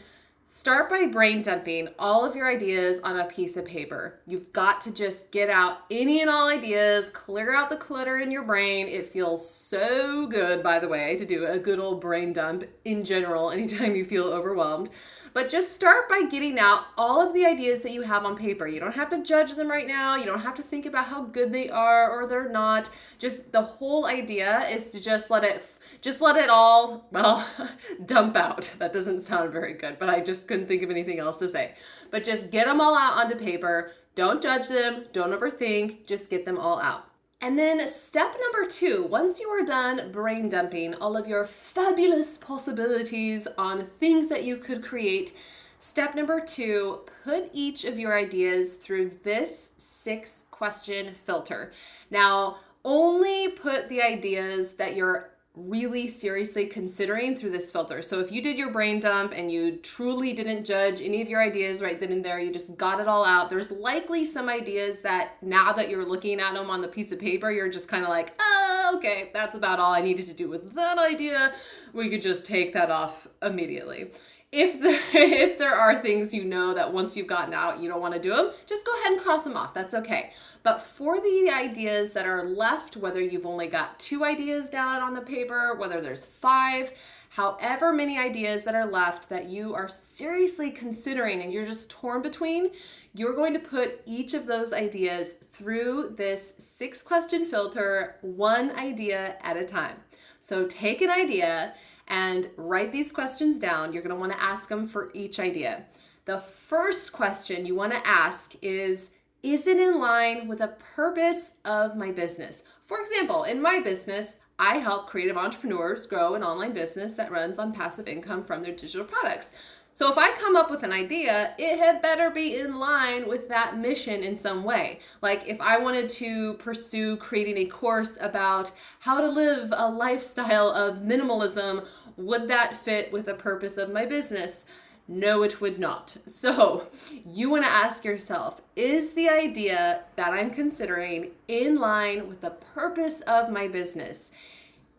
Start 0.49 0.89
by 0.89 1.05
brain 1.07 1.41
dumping 1.41 1.89
all 1.99 2.23
of 2.23 2.33
your 2.33 2.49
ideas 2.49 3.01
on 3.03 3.19
a 3.19 3.25
piece 3.25 3.57
of 3.57 3.65
paper. 3.65 4.21
You've 4.25 4.53
got 4.53 4.79
to 4.83 4.91
just 4.91 5.29
get 5.29 5.49
out 5.49 5.79
any 5.91 6.21
and 6.21 6.29
all 6.29 6.47
ideas, 6.47 7.09
clear 7.09 7.53
out 7.53 7.69
the 7.69 7.75
clutter 7.75 8.19
in 8.19 8.31
your 8.31 8.44
brain. 8.44 8.88
It 8.88 9.07
feels 9.07 9.47
so 9.47 10.25
good, 10.25 10.63
by 10.63 10.79
the 10.79 10.88
way, 10.88 11.17
to 11.17 11.25
do 11.25 11.45
a 11.45 11.59
good 11.59 11.79
old 11.79 11.99
brain 11.99 12.31
dump 12.31 12.63
in 12.85 13.03
general 13.03 13.51
anytime 13.51 13.97
you 13.97 14.05
feel 14.05 14.23
overwhelmed. 14.23 14.89
But 15.33 15.49
just 15.49 15.73
start 15.73 16.07
by 16.07 16.23
getting 16.31 16.57
out 16.57 16.85
all 16.97 17.19
of 17.19 17.33
the 17.33 17.45
ideas 17.45 17.81
that 17.81 17.91
you 17.91 18.01
have 18.03 18.23
on 18.23 18.38
paper. 18.38 18.67
You 18.67 18.79
don't 18.79 18.95
have 18.95 19.09
to 19.09 19.21
judge 19.21 19.53
them 19.53 19.69
right 19.69 19.85
now. 19.85 20.15
You 20.15 20.25
don't 20.25 20.39
have 20.39 20.55
to 20.55 20.63
think 20.63 20.85
about 20.85 21.07
how 21.07 21.23
good 21.25 21.51
they 21.51 21.69
are 21.69 22.09
or 22.09 22.25
they're 22.25 22.49
not. 22.49 22.89
Just 23.19 23.51
the 23.51 23.61
whole 23.61 24.05
idea 24.05 24.65
is 24.69 24.91
to 24.91 25.01
just 25.01 25.29
let 25.29 25.44
it 25.44 25.61
just 26.01 26.21
let 26.21 26.35
it 26.35 26.49
all, 26.49 27.07
well, 27.11 27.47
dump 28.05 28.35
out. 28.35 28.69
That 28.79 28.94
doesn't 28.94 29.21
sound 29.21 29.51
very 29.51 29.73
good, 29.73 29.97
but 29.99 30.09
I 30.09 30.21
just 30.21 30.47
couldn't 30.47 30.67
think 30.67 30.83
of 30.83 30.89
anything 30.89 31.19
else 31.19 31.38
to 31.38 31.49
say. 31.49 31.73
But 32.11 32.23
just 32.23 32.51
get 32.51 32.65
them 32.65 32.81
all 32.81 32.97
out 32.97 33.17
onto 33.17 33.35
paper. 33.35 33.91
Don't 34.15 34.41
judge 34.41 34.67
them, 34.67 35.05
don't 35.13 35.31
overthink, 35.31 36.07
just 36.07 36.29
get 36.29 36.44
them 36.44 36.57
all 36.57 36.79
out. 36.79 37.07
And 37.39 37.57
then 37.57 37.85
step 37.88 38.35
number 38.41 38.67
two, 38.67 39.05
once 39.09 39.39
you 39.39 39.47
are 39.49 39.63
done 39.63 40.11
brain 40.11 40.49
dumping 40.49 40.95
all 40.95 41.15
of 41.15 41.27
your 41.27 41.45
fabulous 41.45 42.35
possibilities 42.35 43.47
on 43.59 43.83
things 43.83 44.27
that 44.29 44.44
you 44.44 44.57
could 44.57 44.83
create, 44.83 45.33
step 45.77 46.15
number 46.15 46.39
two, 46.39 47.01
put 47.23 47.51
each 47.53 47.85
of 47.85 47.99
your 47.99 48.17
ideas 48.17 48.73
through 48.73 49.11
this 49.23 49.69
six 49.77 50.45
question 50.49 51.13
filter. 51.25 51.71
Now, 52.09 52.57
only 52.83 53.49
put 53.49 53.88
the 53.88 54.01
ideas 54.01 54.73
that 54.73 54.95
you're 54.95 55.29
really 55.57 56.07
seriously 56.07 56.68
considering 56.68 57.36
through 57.36 57.50
this 57.50 57.71
filter. 57.71 58.04
So 58.04 58.19
if 58.19 58.31
you 58.31 58.42
did 58.42 58.57
your 58.57 58.71
brain 58.71 59.00
dump 59.00 59.33
and 59.36 59.51
you 59.51 59.77
truly 59.77 60.31
didn't 60.31 60.65
judge 60.65 61.01
any 61.01 61.21
of 61.21 61.27
your 61.27 61.42
ideas 61.42 61.81
right 61.81 62.00
then 62.00 62.12
and 62.12 62.24
there, 62.24 62.39
you 62.39 62.54
just 62.54 62.77
got 62.77 63.00
it 63.00 63.07
all 63.07 63.25
out, 63.25 63.50
there's 63.50 63.71
likely 63.71 64.24
some 64.24 64.50
ideas 64.50 65.01
that 65.01 65.42
now 65.42 65.74
that 65.74 65.89
you're 65.89 66.06
looking 66.06 66.39
at 66.39 66.54
them 66.54 66.69
on 66.69 66.81
the 66.81 66.88
piece 66.88 67.12
of 67.12 67.19
paper, 67.19 67.51
you're 67.51 67.69
just 67.69 67.88
kind 67.88 68.04
of 68.04 68.09
like, 68.09 68.33
oh, 68.39 68.94
okay, 68.98 69.31
that's 69.33 69.56
about 69.56 69.80
all 69.80 69.92
I 69.92 70.01
needed 70.01 70.27
to 70.27 70.33
do 70.33 70.48
with 70.48 70.74
that 70.75 71.00
idea. 71.00 71.54
We 71.92 72.09
could 72.09 72.21
just 72.21 72.45
take 72.45 72.74
that 72.74 72.92
off 72.92 73.27
immediately 73.42 74.12
if 74.57 74.81
the, 74.81 74.89
if 75.18 75.59
there 75.59 75.75
are 75.75 75.95
things 75.95 76.33
you 76.33 76.44
know 76.44 76.74
that 76.74 76.92
once 76.92 77.15
you've 77.15 77.27
gotten 77.27 77.54
out 77.54 77.80
you 77.80 77.88
don't 77.88 78.01
want 78.01 78.13
to 78.13 78.19
do 78.19 78.36
them 78.36 78.51
just 78.65 78.86
go 78.86 78.94
ahead 79.00 79.13
and 79.13 79.21
cross 79.21 79.44
them 79.44 79.56
off 79.56 79.74
that's 79.74 79.94
okay. 79.94 80.31
But 80.63 80.81
for 80.81 81.21
the 81.21 81.50
ideas 81.54 82.13
that 82.13 82.25
are 82.25 82.44
left 82.44 82.98
whether 82.98 83.21
you've 83.21 83.45
only 83.45 83.68
got 83.68 84.00
two 84.00 84.25
ideas 84.25 84.69
down 84.69 85.01
on 85.01 85.13
the 85.13 85.21
paper 85.21 85.75
whether 85.75 86.01
there's 86.01 86.25
five 86.25 86.92
however 87.30 87.94
many 87.94 88.18
ideas 88.18 88.63
that 88.63 88.74
are 88.74 88.86
left 88.86 89.30
that 89.30 89.45
you 89.45 89.75
are 89.75 89.88
seriously 89.88 90.71
considering 90.71 91.42
and 91.42 91.54
you're 91.54 91.65
just 91.65 91.89
torn 91.89 92.21
between 92.21 92.71
you're 93.13 93.36
going 93.36 93.54
to 93.54 93.59
put 93.59 94.01
each 94.06 94.33
of 94.33 94.45
those 94.45 94.74
ideas 94.74 95.36
through 95.51 96.13
this 96.18 96.54
six 96.57 97.01
question 97.01 97.45
filter 97.45 98.15
one 98.21 98.71
idea 98.71 99.38
at 99.42 99.57
a 99.57 99.65
time. 99.65 99.98
So 100.39 100.65
take 100.68 101.01
an 101.01 101.09
idea 101.09 101.74
and 102.07 102.50
write 102.57 102.92
these 102.92 103.12
questions 103.12 103.59
down. 103.59 103.94
You're 103.94 104.04
going 104.04 104.15
to 104.15 104.19
want 104.19 104.31
to 104.31 104.42
ask 104.42 104.69
them 104.69 104.88
for 104.88 105.12
each 105.13 105.39
idea. 105.39 105.86
The 106.25 106.39
first 106.39 107.13
question 107.13 107.65
you 107.65 107.75
want 107.75 107.94
to 107.94 108.07
ask 108.07 108.54
is 108.62 109.12
Is 109.44 109.68
it 109.68 109.77
in 109.77 110.00
line 110.00 110.48
with 110.48 110.59
the 110.59 110.75
purpose 110.95 111.54
of 111.63 111.95
my 111.95 112.12
business? 112.12 112.64
For 112.85 112.99
example, 112.99 113.44
in 113.44 113.61
my 113.61 113.80
business, 113.80 114.35
I 114.59 114.80
help 114.80 115.07
creative 115.07 115.37
entrepreneurs 115.37 116.07
grow 116.07 116.33
an 116.33 116.44
online 116.44 116.73
business 116.73 117.14
that 117.14 117.31
runs 117.31 117.59
on 117.59 117.73
passive 117.73 118.07
income 118.07 118.44
from 118.44 118.64
their 118.64 118.73
digital 118.73 119.06
products. 119.06 119.54
So 119.97 120.11
if 120.11 120.18
I 120.19 120.31
come 120.33 120.56
up 120.56 120.69
with 120.69 120.83
an 120.83 120.94
idea, 120.94 121.56
it 121.57 121.80
had 121.80 122.04
better 122.04 122.30
be 122.30 122.59
in 122.59 122.77
line 122.77 123.27
with 123.27 123.49
that 123.49 123.80
mission 123.80 124.21
in 124.21 124.35
some 124.35 124.63
way. 124.63 124.99
Like 125.23 125.47
if 125.47 125.59
I 125.59 125.80
wanted 125.80 126.07
to 126.09 126.54
pursue 126.59 127.18
creating 127.18 127.57
a 127.57 127.66
course 127.66 128.16
about 128.21 128.69
how 128.99 129.19
to 129.21 129.27
live 129.27 129.73
a 129.75 129.89
lifestyle 129.89 130.69
of 130.69 130.97
minimalism, 130.97 131.87
would 132.16 132.47
that 132.47 132.77
fit 132.77 133.11
with 133.11 133.25
the 133.25 133.33
purpose 133.33 133.77
of 133.77 133.92
my 133.92 134.06
business? 134.06 134.66
No, 135.07 135.42
it 135.42 135.61
would 135.61 135.80
not. 135.80 136.16
So, 136.27 136.89
you 137.25 137.49
want 137.49 137.63
to 137.63 137.71
ask 137.71 138.06
yourself 138.06 138.61
is 138.75 139.13
the 139.13 139.30
idea 139.30 140.04
that 140.16 140.31
I'm 140.31 140.51
considering 140.51 141.31
in 141.47 141.73
line 141.73 142.27
with 142.27 142.42
the 142.42 142.51
purpose 142.51 143.21
of 143.21 143.49
my 143.49 143.68
business? 143.68 144.30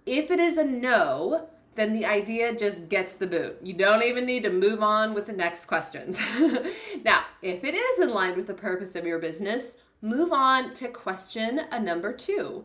If 0.06 0.32
it 0.32 0.40
is 0.40 0.56
a 0.56 0.64
no, 0.64 1.50
then 1.78 1.92
the 1.92 2.06
idea 2.06 2.54
just 2.54 2.88
gets 2.88 3.14
the 3.14 3.26
boot. 3.26 3.58
You 3.62 3.74
don't 3.74 4.02
even 4.02 4.26
need 4.26 4.42
to 4.44 4.50
move 4.50 4.82
on 4.82 5.14
with 5.14 5.26
the 5.26 5.32
next 5.32 5.66
questions. 5.66 6.18
now, 7.04 7.24
if 7.42 7.64
it 7.64 7.74
is 7.74 8.00
in 8.00 8.10
line 8.10 8.36
with 8.36 8.46
the 8.46 8.54
purpose 8.54 8.94
of 8.94 9.06
your 9.06 9.18
business, 9.18 9.76
move 10.02 10.32
on 10.32 10.74
to 10.74 10.88
question 10.88 11.60
a 11.70 11.80
number 11.80 12.12
two. 12.12 12.64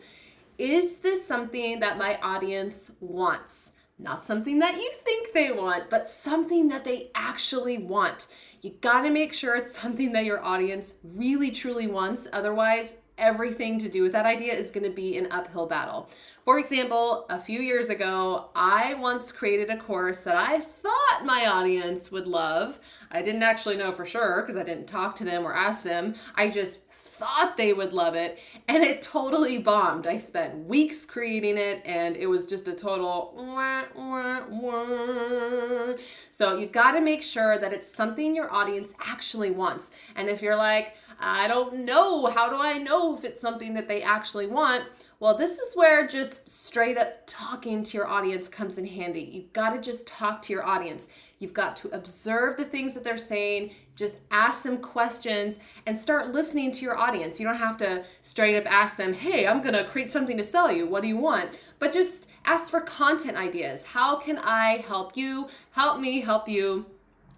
Is 0.58 0.98
this 0.98 1.25
something 1.25 1.79
that 1.79 1.98
my 1.98 2.17
audience 2.22 2.91
wants? 3.00 3.72
Not 4.00 4.25
something 4.25 4.60
that 4.60 4.75
you 4.75 4.91
think 5.03 5.34
they 5.34 5.51
want, 5.51 5.89
but 5.89 6.10
something 6.10 6.67
that 6.70 6.84
they 6.84 7.12
actually 7.15 7.77
want. 7.77 8.27
You 8.62 8.72
gotta 8.82 9.10
make 9.10 9.34
sure 9.34 9.55
it's 9.55 9.79
something 9.79 10.12
that 10.13 10.25
your 10.25 10.43
audience 10.43 10.96
really 11.03 11.51
truly 11.51 11.88
wants. 11.88 12.27
Otherwise, 12.34 12.96
everything 13.17 13.79
to 13.79 13.89
do 13.89 14.01
with 14.01 14.12
that 14.13 14.25
idea 14.25 14.53
is 14.53 14.72
going 14.72 14.84
to 14.84 14.89
be 14.89 15.17
an 15.17 15.27
uphill 15.32 15.65
battle. 15.65 16.10
For 16.46 16.60
example, 16.60 17.25
a 17.29 17.39
few 17.39 17.60
years 17.60 17.88
ago, 17.88 18.50
I 18.55 18.96
once 18.96 19.32
created 19.32 19.70
a 19.70 19.77
course 19.77 20.20
that 20.22 20.36
I 20.36 20.60
thought 20.60 21.25
my 21.25 21.46
audience 21.46 22.12
would 22.12 22.27
love. 22.27 22.79
I 23.12 23.22
didn't 23.22 23.43
actually 23.43 23.77
know 23.77 23.91
for 23.91 24.05
sure 24.05 24.41
because 24.41 24.58
I 24.58 24.63
didn't 24.63 24.88
talk 24.88 25.15
to 25.17 25.24
them 25.24 25.46
or 25.46 25.53
ask 25.53 25.84
them. 25.84 26.15
I 26.36 26.50
just 26.50 26.82
thought 27.23 27.55
they 27.55 27.71
would 27.71 27.93
love 27.93 28.15
it, 28.15 28.37
and 28.67 28.83
it 28.83 29.01
totally 29.01 29.57
bombed. 29.57 30.05
I 30.07 30.17
spent 30.17 30.67
weeks 30.67 31.05
creating 31.05 31.57
it, 31.57 31.81
and 31.85 32.17
it 32.17 32.27
was 32.27 32.45
just 32.45 32.67
a 32.67 32.73
total 32.73 33.33
wah, 33.37 33.83
wah, 33.95 34.41
wah. 34.49 35.93
So 36.29 36.57
you 36.57 36.67
got 36.67 36.91
to 36.91 37.01
make 37.01 37.23
sure 37.23 37.57
that 37.57 37.71
it's 37.71 37.87
something 37.87 38.35
your 38.35 38.51
audience 38.51 38.93
actually 38.99 39.51
wants. 39.51 39.91
And 40.17 40.27
if 40.27 40.41
you're 40.41 40.57
like, 40.57 40.95
I 41.17 41.47
don't 41.47 41.85
know, 41.85 42.25
how 42.25 42.49
do 42.49 42.57
I 42.57 42.77
know 42.77 43.15
if 43.15 43.23
it's 43.23 43.41
something 43.41 43.73
that 43.75 43.87
they 43.87 44.01
actually 44.01 44.47
want? 44.47 44.83
Well, 45.23 45.37
this 45.37 45.57
is 45.57 45.73
where 45.77 46.05
just 46.05 46.49
straight 46.49 46.97
up 46.97 47.23
talking 47.27 47.81
to 47.81 47.97
your 47.97 48.09
audience 48.09 48.49
comes 48.49 48.77
in 48.77 48.85
handy. 48.85 49.21
You've 49.21 49.53
got 49.53 49.69
to 49.69 49.79
just 49.79 50.05
talk 50.05 50.41
to 50.41 50.51
your 50.51 50.65
audience. 50.65 51.07
You've 51.39 51.53
got 51.53 51.77
to 51.77 51.95
observe 51.95 52.57
the 52.57 52.65
things 52.65 52.93
that 52.93 53.05
they're 53.05 53.15
saying, 53.15 53.73
just 53.95 54.15
ask 54.31 54.63
them 54.63 54.79
questions 54.79 55.59
and 55.85 55.97
start 55.97 56.33
listening 56.33 56.73
to 56.73 56.81
your 56.81 56.97
audience. 56.97 57.39
You 57.39 57.47
don't 57.47 57.55
have 57.55 57.77
to 57.77 58.03
straight 58.19 58.57
up 58.57 58.69
ask 58.69 58.97
them, 58.97 59.13
hey, 59.13 59.47
I'm 59.47 59.61
going 59.61 59.75
to 59.75 59.85
create 59.85 60.11
something 60.11 60.35
to 60.35 60.43
sell 60.43 60.69
you. 60.69 60.87
What 60.87 61.03
do 61.03 61.07
you 61.07 61.15
want? 61.15 61.51
But 61.79 61.93
just 61.93 62.27
ask 62.43 62.69
for 62.69 62.81
content 62.81 63.37
ideas. 63.37 63.85
How 63.85 64.17
can 64.17 64.39
I 64.39 64.83
help 64.85 65.15
you? 65.15 65.47
Help 65.71 66.01
me 66.01 66.19
help 66.19 66.49
you 66.49 66.85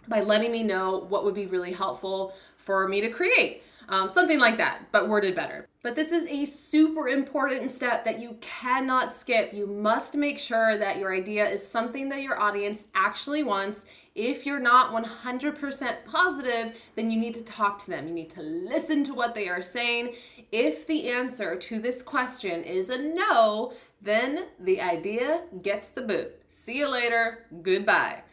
by 0.07 0.21
letting 0.21 0.51
me 0.51 0.63
know 0.63 1.05
what 1.09 1.23
would 1.23 1.35
be 1.35 1.45
really 1.45 1.71
helpful 1.73 2.33
for 2.57 2.87
me 2.87 2.99
to 3.01 3.11
create. 3.11 3.61
Um, 3.89 4.09
something 4.09 4.39
like 4.39 4.57
that, 4.57 4.87
but 4.91 5.07
worded 5.07 5.35
better. 5.35 5.67
But 5.85 5.95
this 5.95 6.11
is 6.11 6.25
a 6.25 6.45
super 6.45 7.07
important 7.07 7.71
step 7.71 8.05
that 8.05 8.19
you 8.19 8.37
cannot 8.41 9.13
skip. 9.13 9.53
You 9.53 9.67
must 9.67 10.17
make 10.17 10.39
sure 10.39 10.79
that 10.79 10.97
your 10.97 11.13
idea 11.13 11.47
is 11.47 11.63
something 11.63 12.09
that 12.09 12.23
your 12.23 12.39
audience 12.39 12.85
actually 12.95 13.43
wants. 13.43 13.85
If 14.15 14.47
you're 14.47 14.59
not 14.59 14.91
100% 14.91 16.05
positive, 16.05 16.75
then 16.95 17.11
you 17.11 17.19
need 17.19 17.35
to 17.35 17.43
talk 17.43 17.77
to 17.83 17.91
them. 17.91 18.07
You 18.07 18.15
need 18.15 18.31
to 18.31 18.41
listen 18.41 19.03
to 19.03 19.13
what 19.13 19.35
they 19.35 19.47
are 19.47 19.61
saying. 19.61 20.15
If 20.51 20.87
the 20.87 21.07
answer 21.07 21.55
to 21.55 21.79
this 21.79 22.01
question 22.01 22.63
is 22.63 22.89
a 22.89 22.97
no, 22.97 23.73
then 24.01 24.45
the 24.59 24.81
idea 24.81 25.43
gets 25.61 25.89
the 25.89 26.01
boot. 26.01 26.33
See 26.49 26.79
you 26.79 26.89
later. 26.89 27.45
Goodbye. 27.61 28.23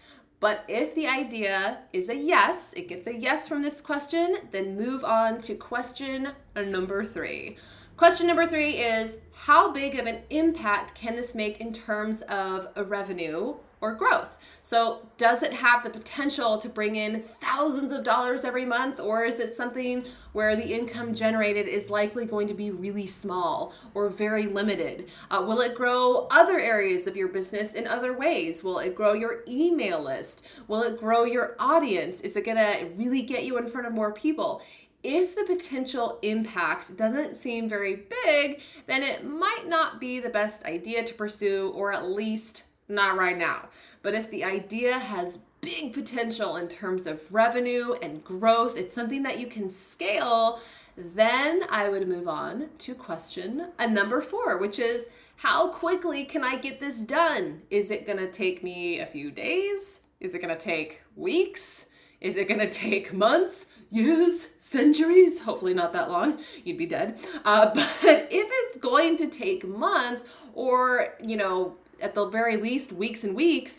But 0.42 0.64
if 0.66 0.96
the 0.96 1.06
idea 1.06 1.78
is 1.92 2.08
a 2.08 2.16
yes, 2.16 2.72
it 2.72 2.88
gets 2.88 3.06
a 3.06 3.14
yes 3.14 3.46
from 3.46 3.62
this 3.62 3.80
question, 3.80 4.38
then 4.50 4.76
move 4.76 5.04
on 5.04 5.40
to 5.42 5.54
question 5.54 6.30
number 6.56 7.04
three. 7.04 7.58
Question 7.96 8.26
number 8.26 8.44
three 8.44 8.72
is 8.78 9.18
How 9.32 9.70
big 9.70 10.00
of 10.00 10.06
an 10.06 10.22
impact 10.30 10.96
can 10.96 11.14
this 11.14 11.36
make 11.36 11.60
in 11.60 11.72
terms 11.72 12.22
of 12.22 12.66
a 12.74 12.82
revenue 12.82 13.54
or 13.82 13.94
growth. 13.94 14.38
So, 14.62 15.08
does 15.18 15.42
it 15.42 15.52
have 15.52 15.82
the 15.82 15.90
potential 15.90 16.56
to 16.58 16.68
bring 16.68 16.94
in 16.94 17.22
thousands 17.22 17.90
of 17.90 18.04
dollars 18.04 18.44
every 18.44 18.64
month, 18.64 19.00
or 19.00 19.24
is 19.24 19.40
it 19.40 19.56
something 19.56 20.04
where 20.32 20.54
the 20.54 20.72
income 20.72 21.14
generated 21.14 21.66
is 21.66 21.90
likely 21.90 22.24
going 22.24 22.46
to 22.46 22.54
be 22.54 22.70
really 22.70 23.08
small 23.08 23.74
or 23.92 24.08
very 24.08 24.46
limited? 24.46 25.10
Uh, 25.32 25.44
will 25.46 25.60
it 25.60 25.74
grow 25.74 26.28
other 26.30 26.60
areas 26.60 27.08
of 27.08 27.16
your 27.16 27.26
business 27.26 27.72
in 27.72 27.88
other 27.88 28.16
ways? 28.16 28.62
Will 28.62 28.78
it 28.78 28.94
grow 28.94 29.14
your 29.14 29.42
email 29.48 30.00
list? 30.00 30.46
Will 30.68 30.82
it 30.82 30.98
grow 30.98 31.24
your 31.24 31.56
audience? 31.58 32.20
Is 32.20 32.36
it 32.36 32.46
going 32.46 32.56
to 32.56 32.88
really 32.94 33.22
get 33.22 33.44
you 33.44 33.58
in 33.58 33.66
front 33.66 33.88
of 33.88 33.92
more 33.92 34.12
people? 34.12 34.62
if 35.04 35.34
the 35.34 35.42
potential 35.42 36.20
impact 36.22 36.96
doesn't 36.96 37.34
seem 37.34 37.68
very 37.68 38.04
big, 38.24 38.60
then 38.86 39.02
it 39.02 39.24
might 39.24 39.64
not 39.66 39.98
be 39.98 40.20
the 40.20 40.28
best 40.28 40.64
idea 40.64 41.02
to 41.02 41.14
pursue, 41.14 41.72
or 41.74 41.92
at 41.92 42.08
least 42.08 42.62
not 42.88 43.16
right 43.16 43.36
now. 43.36 43.68
But 44.02 44.14
if 44.14 44.30
the 44.30 44.44
idea 44.44 44.98
has 44.98 45.38
big 45.60 45.92
potential 45.92 46.56
in 46.56 46.68
terms 46.68 47.06
of 47.06 47.32
revenue 47.32 47.94
and 48.02 48.22
growth, 48.24 48.76
it's 48.76 48.94
something 48.94 49.22
that 49.22 49.38
you 49.38 49.46
can 49.46 49.68
scale, 49.68 50.60
then 50.96 51.62
I 51.70 51.88
would 51.88 52.06
move 52.06 52.28
on 52.28 52.70
to 52.78 52.94
question 52.94 53.68
a 53.78 53.88
number 53.88 54.20
four, 54.20 54.58
which 54.58 54.78
is 54.78 55.06
how 55.36 55.68
quickly 55.68 56.24
can 56.24 56.44
I 56.44 56.56
get 56.56 56.80
this 56.80 56.98
done? 56.98 57.62
Is 57.70 57.90
it 57.90 58.06
gonna 58.06 58.30
take 58.30 58.62
me 58.62 58.98
a 58.98 59.06
few 59.06 59.30
days? 59.30 60.00
Is 60.20 60.34
it 60.34 60.40
gonna 60.40 60.56
take 60.56 61.02
weeks? 61.16 61.86
Is 62.20 62.36
it 62.36 62.48
gonna 62.48 62.70
take 62.70 63.12
months, 63.12 63.66
years, 63.90 64.48
centuries? 64.58 65.40
Hopefully, 65.40 65.74
not 65.74 65.92
that 65.92 66.10
long. 66.10 66.38
You'd 66.64 66.78
be 66.78 66.86
dead. 66.86 67.20
Uh, 67.44 67.66
but 67.74 68.28
if 68.30 68.48
it's 68.50 68.78
going 68.78 69.16
to 69.18 69.26
take 69.26 69.66
months 69.66 70.24
or, 70.54 71.14
you 71.20 71.36
know, 71.36 71.76
at 72.02 72.14
the 72.14 72.26
very 72.26 72.56
least 72.56 72.92
weeks 72.92 73.24
and 73.24 73.34
weeks 73.34 73.76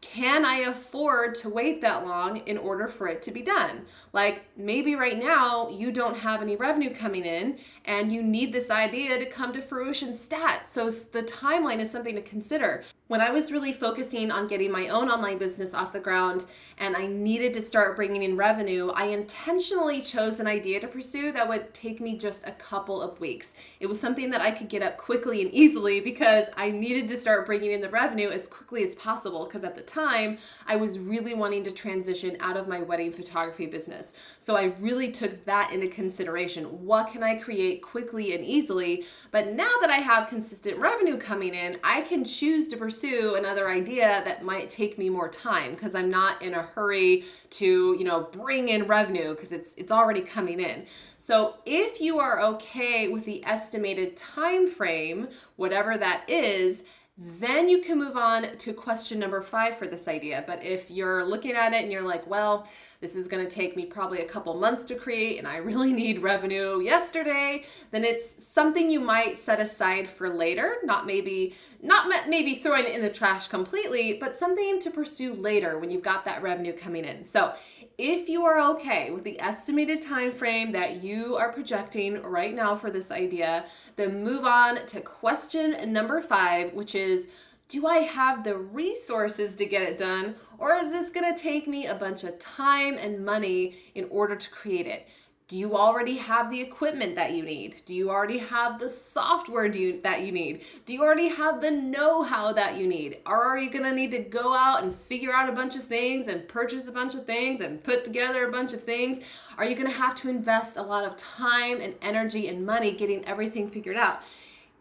can 0.00 0.46
I 0.46 0.60
afford 0.60 1.34
to 1.36 1.50
wait 1.50 1.82
that 1.82 2.06
long 2.06 2.38
in 2.38 2.56
order 2.56 2.88
for 2.88 3.06
it 3.06 3.20
to 3.22 3.30
be 3.30 3.42
done? 3.42 3.84
Like 4.12 4.44
maybe 4.56 4.94
right 4.94 5.18
now 5.18 5.68
you 5.68 5.92
don't 5.92 6.16
have 6.16 6.40
any 6.40 6.56
revenue 6.56 6.94
coming 6.94 7.24
in 7.26 7.58
and 7.84 8.10
you 8.10 8.22
need 8.22 8.52
this 8.52 8.70
idea 8.70 9.18
to 9.18 9.26
come 9.26 9.52
to 9.52 9.60
fruition 9.60 10.14
stat. 10.14 10.70
So 10.70 10.88
the 10.88 11.22
timeline 11.22 11.80
is 11.80 11.90
something 11.90 12.14
to 12.14 12.22
consider. 12.22 12.82
When 13.08 13.20
I 13.20 13.30
was 13.30 13.50
really 13.50 13.72
focusing 13.72 14.30
on 14.30 14.46
getting 14.46 14.70
my 14.70 14.88
own 14.88 15.10
online 15.10 15.38
business 15.38 15.74
off 15.74 15.92
the 15.92 16.00
ground 16.00 16.46
and 16.78 16.96
I 16.96 17.06
needed 17.06 17.52
to 17.54 17.62
start 17.62 17.96
bringing 17.96 18.22
in 18.22 18.36
revenue, 18.36 18.90
I 18.90 19.06
intentionally 19.06 20.00
chose 20.00 20.38
an 20.38 20.46
idea 20.46 20.80
to 20.80 20.86
pursue 20.86 21.32
that 21.32 21.48
would 21.48 21.74
take 21.74 22.00
me 22.00 22.16
just 22.16 22.46
a 22.46 22.52
couple 22.52 23.02
of 23.02 23.18
weeks. 23.20 23.54
It 23.80 23.86
was 23.86 24.00
something 24.00 24.30
that 24.30 24.40
I 24.40 24.52
could 24.52 24.68
get 24.68 24.82
up 24.82 24.96
quickly 24.96 25.42
and 25.42 25.50
easily 25.50 26.00
because 26.00 26.46
I 26.56 26.70
needed 26.70 27.08
to 27.08 27.16
start 27.16 27.46
bringing 27.46 27.72
in 27.72 27.80
the 27.80 27.90
revenue 27.90 28.30
as 28.30 28.46
quickly 28.46 28.84
as 28.84 28.94
possible 28.94 29.44
because 29.44 29.64
at 29.64 29.74
the 29.74 29.82
time 29.90 30.38
I 30.66 30.76
was 30.76 30.98
really 30.98 31.34
wanting 31.34 31.64
to 31.64 31.70
transition 31.70 32.36
out 32.40 32.56
of 32.56 32.68
my 32.68 32.80
wedding 32.80 33.12
photography 33.12 33.66
business. 33.66 34.12
So 34.38 34.56
I 34.56 34.72
really 34.80 35.10
took 35.10 35.44
that 35.44 35.72
into 35.72 35.88
consideration. 35.88 36.64
What 36.64 37.10
can 37.10 37.22
I 37.22 37.36
create 37.36 37.82
quickly 37.82 38.34
and 38.34 38.44
easily? 38.44 39.04
But 39.30 39.52
now 39.52 39.72
that 39.80 39.90
I 39.90 39.96
have 39.96 40.28
consistent 40.28 40.78
revenue 40.78 41.16
coming 41.16 41.54
in, 41.54 41.78
I 41.84 42.02
can 42.02 42.24
choose 42.24 42.68
to 42.68 42.76
pursue 42.76 43.34
another 43.36 43.68
idea 43.68 44.22
that 44.24 44.44
might 44.44 44.70
take 44.70 44.98
me 44.98 45.10
more 45.10 45.28
time 45.28 45.74
because 45.74 45.94
I'm 45.94 46.10
not 46.10 46.42
in 46.42 46.54
a 46.54 46.62
hurry 46.62 47.24
to, 47.50 47.96
you 47.98 48.04
know, 48.04 48.28
bring 48.32 48.68
in 48.68 48.86
revenue 48.86 49.34
because 49.34 49.52
it's 49.52 49.74
it's 49.76 49.92
already 49.92 50.20
coming 50.20 50.60
in. 50.60 50.86
So 51.18 51.56
if 51.66 52.00
you 52.00 52.18
are 52.18 52.40
okay 52.40 53.08
with 53.08 53.24
the 53.24 53.44
estimated 53.44 54.16
time 54.16 54.70
frame, 54.70 55.28
whatever 55.56 55.96
that 55.98 56.28
is, 56.28 56.84
then 57.22 57.68
you 57.68 57.82
can 57.82 57.98
move 57.98 58.16
on 58.16 58.56
to 58.56 58.72
question 58.72 59.18
number 59.18 59.42
5 59.42 59.76
for 59.76 59.86
this 59.86 60.08
idea. 60.08 60.42
But 60.46 60.64
if 60.64 60.90
you're 60.90 61.22
looking 61.22 61.52
at 61.52 61.74
it 61.74 61.82
and 61.82 61.92
you're 61.92 62.00
like, 62.00 62.26
well, 62.26 62.66
this 63.02 63.14
is 63.14 63.28
going 63.28 63.46
to 63.46 63.50
take 63.50 63.76
me 63.76 63.84
probably 63.84 64.20
a 64.20 64.24
couple 64.24 64.54
months 64.54 64.84
to 64.84 64.94
create 64.94 65.38
and 65.38 65.46
I 65.46 65.56
really 65.58 65.92
need 65.92 66.22
revenue 66.22 66.80
yesterday, 66.80 67.64
then 67.90 68.04
it's 68.04 68.42
something 68.42 68.90
you 68.90 69.00
might 69.00 69.38
set 69.38 69.60
aside 69.60 70.08
for 70.08 70.30
later, 70.30 70.76
not 70.82 71.06
maybe 71.06 71.54
not 71.82 72.28
maybe 72.28 72.56
throwing 72.56 72.84
it 72.84 72.94
in 72.94 73.02
the 73.02 73.10
trash 73.10 73.48
completely, 73.48 74.18
but 74.18 74.36
something 74.36 74.80
to 74.80 74.90
pursue 74.90 75.34
later 75.34 75.78
when 75.78 75.90
you've 75.90 76.02
got 76.02 76.24
that 76.26 76.42
revenue 76.42 76.74
coming 76.74 77.04
in. 77.04 77.24
So, 77.24 77.54
if 78.00 78.30
you 78.30 78.46
are 78.46 78.58
okay 78.76 79.10
with 79.10 79.24
the 79.24 79.38
estimated 79.40 80.00
time 80.00 80.32
frame 80.32 80.72
that 80.72 81.02
you 81.02 81.36
are 81.36 81.52
projecting 81.52 82.22
right 82.22 82.54
now 82.54 82.74
for 82.74 82.90
this 82.90 83.10
idea, 83.10 83.66
then 83.96 84.24
move 84.24 84.46
on 84.46 84.86
to 84.86 85.02
question 85.02 85.92
number 85.92 86.22
5, 86.22 86.72
which 86.72 86.94
is 86.94 87.26
do 87.68 87.86
I 87.86 87.98
have 87.98 88.42
the 88.42 88.56
resources 88.56 89.54
to 89.56 89.66
get 89.66 89.82
it 89.82 89.98
done? 89.98 90.34
Or 90.56 90.74
is 90.74 90.90
this 90.90 91.10
gonna 91.10 91.36
take 91.36 91.68
me 91.68 91.86
a 91.86 91.94
bunch 91.94 92.24
of 92.24 92.38
time 92.38 92.96
and 92.96 93.24
money 93.24 93.76
in 93.94 94.06
order 94.10 94.34
to 94.34 94.50
create 94.50 94.86
it? 94.86 95.06
Do 95.50 95.58
you 95.58 95.76
already 95.76 96.16
have 96.18 96.48
the 96.48 96.60
equipment 96.60 97.16
that 97.16 97.32
you 97.32 97.42
need? 97.42 97.82
Do 97.84 97.92
you 97.92 98.08
already 98.08 98.38
have 98.38 98.78
the 98.78 98.88
software 98.88 99.66
you, 99.66 100.00
that 100.02 100.22
you 100.22 100.30
need? 100.30 100.62
Do 100.86 100.92
you 100.92 101.02
already 101.02 101.26
have 101.26 101.60
the 101.60 101.72
know 101.72 102.22
how 102.22 102.52
that 102.52 102.76
you 102.76 102.86
need? 102.86 103.18
Or 103.26 103.42
are 103.42 103.58
you 103.58 103.68
gonna 103.68 103.92
need 103.92 104.12
to 104.12 104.20
go 104.20 104.54
out 104.54 104.84
and 104.84 104.94
figure 104.94 105.34
out 105.34 105.48
a 105.48 105.52
bunch 105.52 105.74
of 105.74 105.82
things 105.82 106.28
and 106.28 106.46
purchase 106.46 106.86
a 106.86 106.92
bunch 106.92 107.16
of 107.16 107.26
things 107.26 107.60
and 107.60 107.82
put 107.82 108.04
together 108.04 108.46
a 108.46 108.52
bunch 108.52 108.72
of 108.72 108.84
things? 108.84 109.18
Are 109.58 109.64
you 109.64 109.74
gonna 109.74 109.90
have 109.90 110.14
to 110.20 110.28
invest 110.28 110.76
a 110.76 110.82
lot 110.82 111.04
of 111.04 111.16
time 111.16 111.80
and 111.80 111.96
energy 112.00 112.46
and 112.46 112.64
money 112.64 112.92
getting 112.92 113.24
everything 113.24 113.68
figured 113.68 113.96
out? 113.96 114.22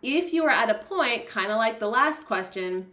if 0.01 0.31
you 0.31 0.45
are 0.45 0.49
at 0.49 0.69
a 0.69 0.75
point, 0.75 1.27
kind 1.27 1.51
of 1.51 1.57
like 1.57 1.79
the 1.79 1.87
last 1.87 2.25
question, 2.25 2.87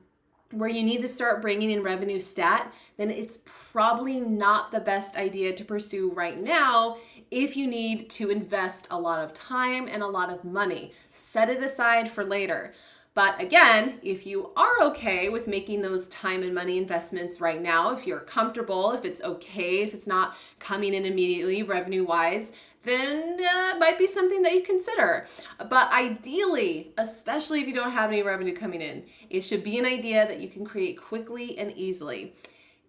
where 0.53 0.69
you 0.69 0.83
need 0.83 1.03
to 1.03 1.09
start 1.09 1.43
bringing 1.43 1.71
in 1.71 1.83
revenue 1.83 2.21
stat, 2.21 2.73
then 2.97 3.11
it's 3.11 3.39
probably 3.73 4.21
not 4.21 4.71
the 4.71 4.81
best 4.81 5.17
idea 5.17 5.53
to 5.53 5.65
pursue 5.65 6.11
right 6.13 6.41
now 6.41 6.97
if 7.31 7.57
you 7.57 7.67
need 7.67 8.09
to 8.11 8.31
invest 8.31 8.87
a 8.91 8.99
lot 8.99 9.23
of 9.23 9.35
time 9.35 9.89
and 9.89 10.03
a 10.03 10.07
lot 10.07 10.31
of 10.31 10.45
money. 10.45 10.93
Set 11.11 11.51
it 11.51 11.63
aside 11.63 12.09
for 12.09 12.25
later. 12.25 12.73
But 13.17 13.41
again, 13.41 13.99
if 14.03 14.27
you 14.27 14.51
are 14.59 14.83
okay 14.83 15.31
with 15.31 15.49
making 15.49 15.81
those 15.81 16.07
time 16.09 16.43
and 16.43 16.55
money 16.55 16.77
investments 16.77 17.41
right 17.41 17.63
now, 17.63 17.93
if 17.93 18.07
you're 18.07 18.21
comfortable, 18.21 18.93
if 18.93 19.07
it's 19.07 19.23
okay, 19.23 19.79
if 19.79 19.95
it's 19.95 20.07
not 20.07 20.37
coming 20.59 20.93
in 20.93 21.07
immediately 21.07 21.63
revenue 21.63 22.05
wise, 22.05 22.53
then 22.83 23.39
uh, 23.41 23.79
might 23.79 23.97
be 23.99 24.07
something 24.07 24.43
that 24.43 24.53
you 24.53 24.61
consider. 24.61 25.25
But 25.57 25.91
ideally, 25.95 26.93
especially 26.99 27.63
if 27.63 27.67
you 27.67 27.73
don't 27.73 27.91
have 27.91 28.11
any 28.11 28.23
revenue 28.23 28.55
coming 28.55 28.83
in, 28.83 29.05
it 29.31 29.41
should 29.41 29.65
be 29.65 29.79
an 29.79 29.87
idea 29.87 30.29
that 30.29 30.41
you 30.41 30.49
can 30.49 30.67
create 30.67 31.01
quickly 31.01 31.57
and 31.57 31.73
easily. 31.73 32.35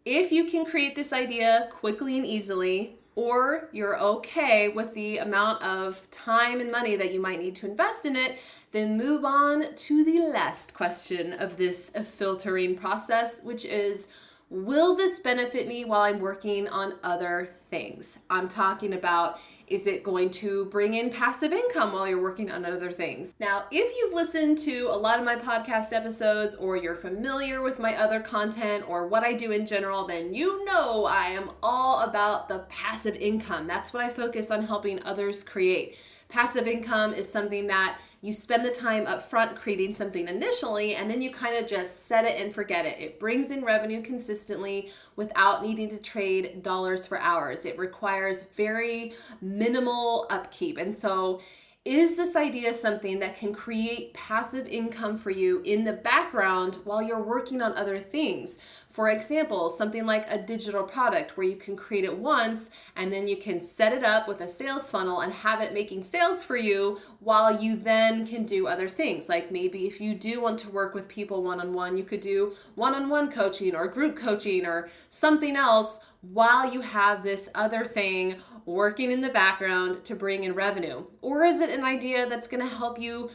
If 0.04 0.34
you 0.34 0.44
can 0.44 0.66
create 0.66 0.94
this 0.94 1.14
idea 1.14 1.70
quickly 1.72 2.18
and 2.18 2.26
easily, 2.26 2.97
or 3.18 3.68
you're 3.72 4.00
okay 4.00 4.70
with 4.70 4.94
the 4.94 5.18
amount 5.18 5.60
of 5.64 6.00
time 6.12 6.62
and 6.62 6.72
money 6.72 6.96
that 6.96 7.12
you 7.12 7.20
might 7.20 7.40
need 7.40 7.56
to 7.56 7.66
invest 7.66 8.06
in 8.06 8.16
it, 8.16 8.38
then 8.74 8.96
move 8.96 9.26
on 9.26 9.74
to 9.74 10.06
the 10.06 10.20
last 10.20 10.76
question 10.76 11.34
of 11.34 11.58
this 11.58 11.90
filtering 11.90 12.78
process, 12.78 13.42
which 13.42 13.66
is 13.66 14.06
Will 14.50 14.96
this 14.96 15.20
benefit 15.20 15.68
me 15.68 15.84
while 15.84 16.02
I'm 16.02 16.20
working 16.20 16.70
on 16.70 16.94
other 17.04 17.50
things? 17.70 18.20
I'm 18.30 18.48
talking 18.48 18.94
about 18.94 19.40
is 19.68 19.86
it 19.86 20.04
going 20.04 20.30
to 20.30 20.66
bring 20.66 20.94
in 20.94 21.10
passive 21.10 21.52
income 21.52 21.92
while 21.92 22.08
you're 22.08 22.22
working 22.22 22.50
on 22.50 22.66
other 22.66 22.92
things? 22.92 23.36
Now, 23.40 23.66
if 23.70 23.96
you've 23.98 24.14
listened 24.14 24.58
to 24.60 24.88
a 24.90 24.98
lot 24.98 25.20
of 25.20 25.26
my 25.26 25.36
podcast 25.36 25.92
episodes 25.92 26.56
or 26.56 26.78
you're 26.78 26.96
familiar 26.96 27.62
with 27.62 27.78
my 27.78 27.96
other 27.96 28.22
content 28.22 28.86
or 28.88 29.08
what 29.08 29.24
I 29.24 29.34
do 29.34 29.52
in 29.52 29.66
general, 29.66 30.08
then 30.08 30.34
you 30.34 30.64
know 30.66 31.06
I 31.06 31.28
am 31.28 31.52
all 31.62 32.02
about 32.02 32.48
the 32.48 32.60
passive 32.70 33.16
income. 33.16 33.68
That's 33.68 33.92
what 33.92 34.04
I 34.04 34.10
focus 34.10 34.52
on 34.52 34.64
helping 34.64 35.04
others 35.04 35.44
create. 35.44 35.98
Passive 36.30 36.68
income 36.68 37.14
is 37.14 37.30
something 37.30 37.68
that 37.68 38.00
you 38.22 38.34
spend 38.34 38.66
the 38.66 38.72
time 38.72 39.06
up 39.06 39.30
front 39.30 39.56
creating 39.56 39.94
something 39.94 40.28
initially 40.28 40.96
and 40.96 41.10
then 41.10 41.22
you 41.22 41.32
kind 41.32 41.56
of 41.56 41.70
just 41.70 42.08
set 42.08 42.26
it 42.26 42.42
and 42.42 42.54
forget 42.54 42.86
it. 42.86 43.00
It 43.00 43.20
brings 43.20 43.52
in 43.52 43.64
revenue 43.64 44.02
consistently 44.02 44.92
without 45.16 45.64
needing 45.64 45.90
to 45.90 45.98
trade 45.98 46.64
dollars 46.64 47.06
for 47.06 47.20
hours. 47.20 47.64
It 47.66 47.78
requires 47.78 48.44
very 48.56 49.14
minimal 49.40 50.26
upkeep. 50.30 50.78
And 50.78 50.94
so 50.94 51.42
is 51.88 52.18
this 52.18 52.36
idea 52.36 52.74
something 52.74 53.20
that 53.20 53.38
can 53.38 53.54
create 53.54 54.14
passive 54.14 54.68
income 54.68 55.16
for 55.16 55.32
you 55.32 55.62
in 55.62 55.86
the 55.86 55.94
background 55.94 56.80
while 56.84 57.02
you're 57.02 57.24
working 57.24 57.62
on 57.62 57.72
other 57.78 57.98
things? 57.98 58.58
For 58.90 59.10
example, 59.10 59.70
something 59.70 60.06
like 60.06 60.26
a 60.28 60.42
digital 60.42 60.84
product 60.84 61.38
where 61.38 61.48
you 61.48 61.56
can 61.56 61.78
create 61.78 62.04
it 62.04 62.18
once 62.18 62.70
and 62.98 63.14
then 63.14 63.26
you 63.26 63.38
can 63.38 63.62
set 63.62 63.94
it 63.94 64.04
up 64.04 64.28
with 64.28 64.42
a 64.42 64.50
sales 64.50 64.92
funnel 64.92 65.22
and 65.22 65.32
have 65.32 65.62
it 65.62 65.74
making 65.74 66.04
sales 66.04 66.44
for 66.44 66.58
you 66.58 67.00
while 67.22 67.62
you 67.62 67.78
then 67.78 68.28
can 68.28 68.44
do 68.44 68.68
other 68.68 68.90
things. 68.90 69.30
Like 69.30 69.50
maybe 69.50 69.88
if 69.88 70.02
you 70.02 70.14
do 70.14 70.42
want 70.42 70.60
to 70.60 70.70
work 70.70 70.94
with 70.94 71.08
people 71.08 71.42
one 71.42 71.62
on 71.62 71.74
one, 71.74 71.96
you 71.96 72.04
could 72.04 72.22
do 72.22 72.54
one 72.76 72.96
on 72.96 73.08
one 73.08 73.32
coaching 73.32 73.76
or 73.76 73.88
group 73.88 74.18
coaching 74.18 74.66
or 74.66 74.90
something 75.10 75.56
else 75.56 76.00
while 76.22 76.70
you 76.70 76.82
have 76.82 77.24
this 77.24 77.48
other 77.56 77.86
thing 77.86 78.36
working 78.68 79.12
in 79.12 79.22
the 79.22 79.30
background 79.30 80.04
to 80.04 80.14
bring 80.14 80.44
in 80.44 80.54
revenue? 80.54 81.06
Or 81.22 81.46
is 81.46 81.62
it 81.62 81.70
an 81.70 81.84
idea 81.84 82.30
that's 82.30 82.48
going 82.48 82.62
to 82.62 82.76
help 82.76 83.00
you 83.00 83.32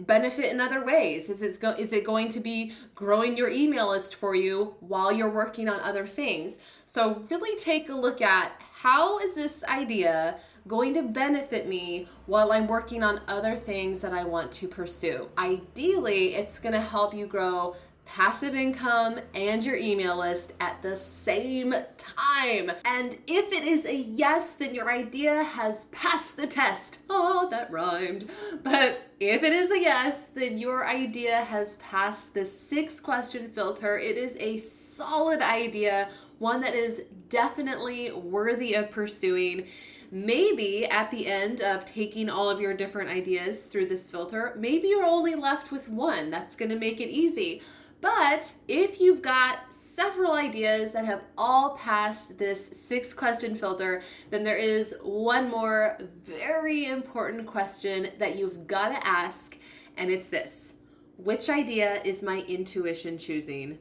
benefit 0.00 0.50
in 0.50 0.58
other 0.58 0.84
ways? 0.84 1.28
Is 1.28 1.42
it, 1.42 1.60
go- 1.60 1.76
is 1.78 1.92
it 1.92 2.02
going 2.02 2.30
to 2.30 2.40
be 2.40 2.72
growing 2.94 3.36
your 3.36 3.48
email 3.48 3.90
list 3.90 4.16
for 4.16 4.34
you 4.34 4.74
while 4.80 5.12
you're 5.12 5.30
working 5.30 5.68
on 5.68 5.78
other 5.80 6.06
things? 6.06 6.58
So, 6.86 7.24
really 7.30 7.56
take 7.58 7.90
a 7.90 7.94
look 7.94 8.20
at 8.20 8.52
how 8.72 9.18
is 9.18 9.34
this 9.34 9.62
idea 9.64 10.38
going 10.66 10.94
to 10.94 11.02
benefit 11.02 11.68
me 11.68 12.08
while 12.26 12.50
I'm 12.50 12.66
working 12.66 13.02
on 13.02 13.20
other 13.28 13.54
things 13.56 14.00
that 14.00 14.14
I 14.14 14.24
want 14.24 14.50
to 14.52 14.66
pursue? 14.66 15.28
Ideally, 15.36 16.34
it's 16.34 16.58
going 16.58 16.72
to 16.72 16.80
help 16.80 17.14
you 17.14 17.26
grow 17.26 17.76
passive 18.04 18.54
income 18.54 19.18
and 19.34 19.64
your 19.64 19.76
email 19.76 20.18
list 20.18 20.52
at 20.60 20.80
the 20.82 20.96
same 20.96 21.74
time. 21.96 22.70
And 22.84 23.16
if 23.26 23.52
it 23.52 23.64
is 23.64 23.86
a 23.86 23.94
yes, 23.94 24.54
then 24.54 24.74
your 24.74 24.90
idea 24.90 25.42
has 25.42 25.86
passed 25.86 26.36
the 26.36 26.46
test. 26.46 26.98
Oh, 27.08 27.48
that 27.50 27.70
rhymed. 27.70 28.28
But 28.62 29.10
if 29.20 29.42
it 29.42 29.52
is 29.52 29.70
a 29.70 29.80
yes, 29.80 30.26
then 30.34 30.58
your 30.58 30.86
idea 30.86 31.44
has 31.44 31.76
passed 31.76 32.34
the 32.34 32.46
six 32.46 33.00
question 33.00 33.50
filter. 33.50 33.98
It 33.98 34.16
is 34.16 34.36
a 34.38 34.58
solid 34.58 35.40
idea, 35.40 36.08
one 36.38 36.60
that 36.60 36.74
is 36.74 37.02
definitely 37.28 38.12
worthy 38.12 38.74
of 38.74 38.90
pursuing 38.90 39.66
maybe 40.14 40.86
at 40.86 41.10
the 41.10 41.26
end 41.26 41.60
of 41.60 41.84
taking 41.84 42.30
all 42.30 42.48
of 42.48 42.60
your 42.60 42.72
different 42.72 43.10
ideas 43.10 43.64
through 43.64 43.86
this 43.86 44.08
filter, 44.08 44.54
maybe 44.56 44.86
you're 44.86 45.04
only 45.04 45.34
left 45.34 45.72
with 45.72 45.88
one. 45.88 46.30
That's 46.30 46.54
going 46.54 46.70
to 46.70 46.78
make 46.78 47.00
it 47.00 47.08
easy. 47.08 47.62
But 48.04 48.52
if 48.68 49.00
you've 49.00 49.22
got 49.22 49.72
several 49.72 50.32
ideas 50.32 50.92
that 50.92 51.06
have 51.06 51.22
all 51.38 51.70
passed 51.78 52.36
this 52.36 52.68
six 52.74 53.14
question 53.14 53.54
filter, 53.54 54.02
then 54.28 54.44
there 54.44 54.58
is 54.58 54.94
one 55.02 55.48
more 55.48 55.96
very 56.26 56.84
important 56.84 57.46
question 57.46 58.10
that 58.18 58.36
you've 58.36 58.66
got 58.66 58.90
to 58.90 59.06
ask, 59.06 59.56
and 59.96 60.10
it's 60.10 60.26
this 60.26 60.74
Which 61.16 61.48
idea 61.48 62.02
is 62.02 62.20
my 62.20 62.40
intuition 62.46 63.16
choosing? 63.16 63.78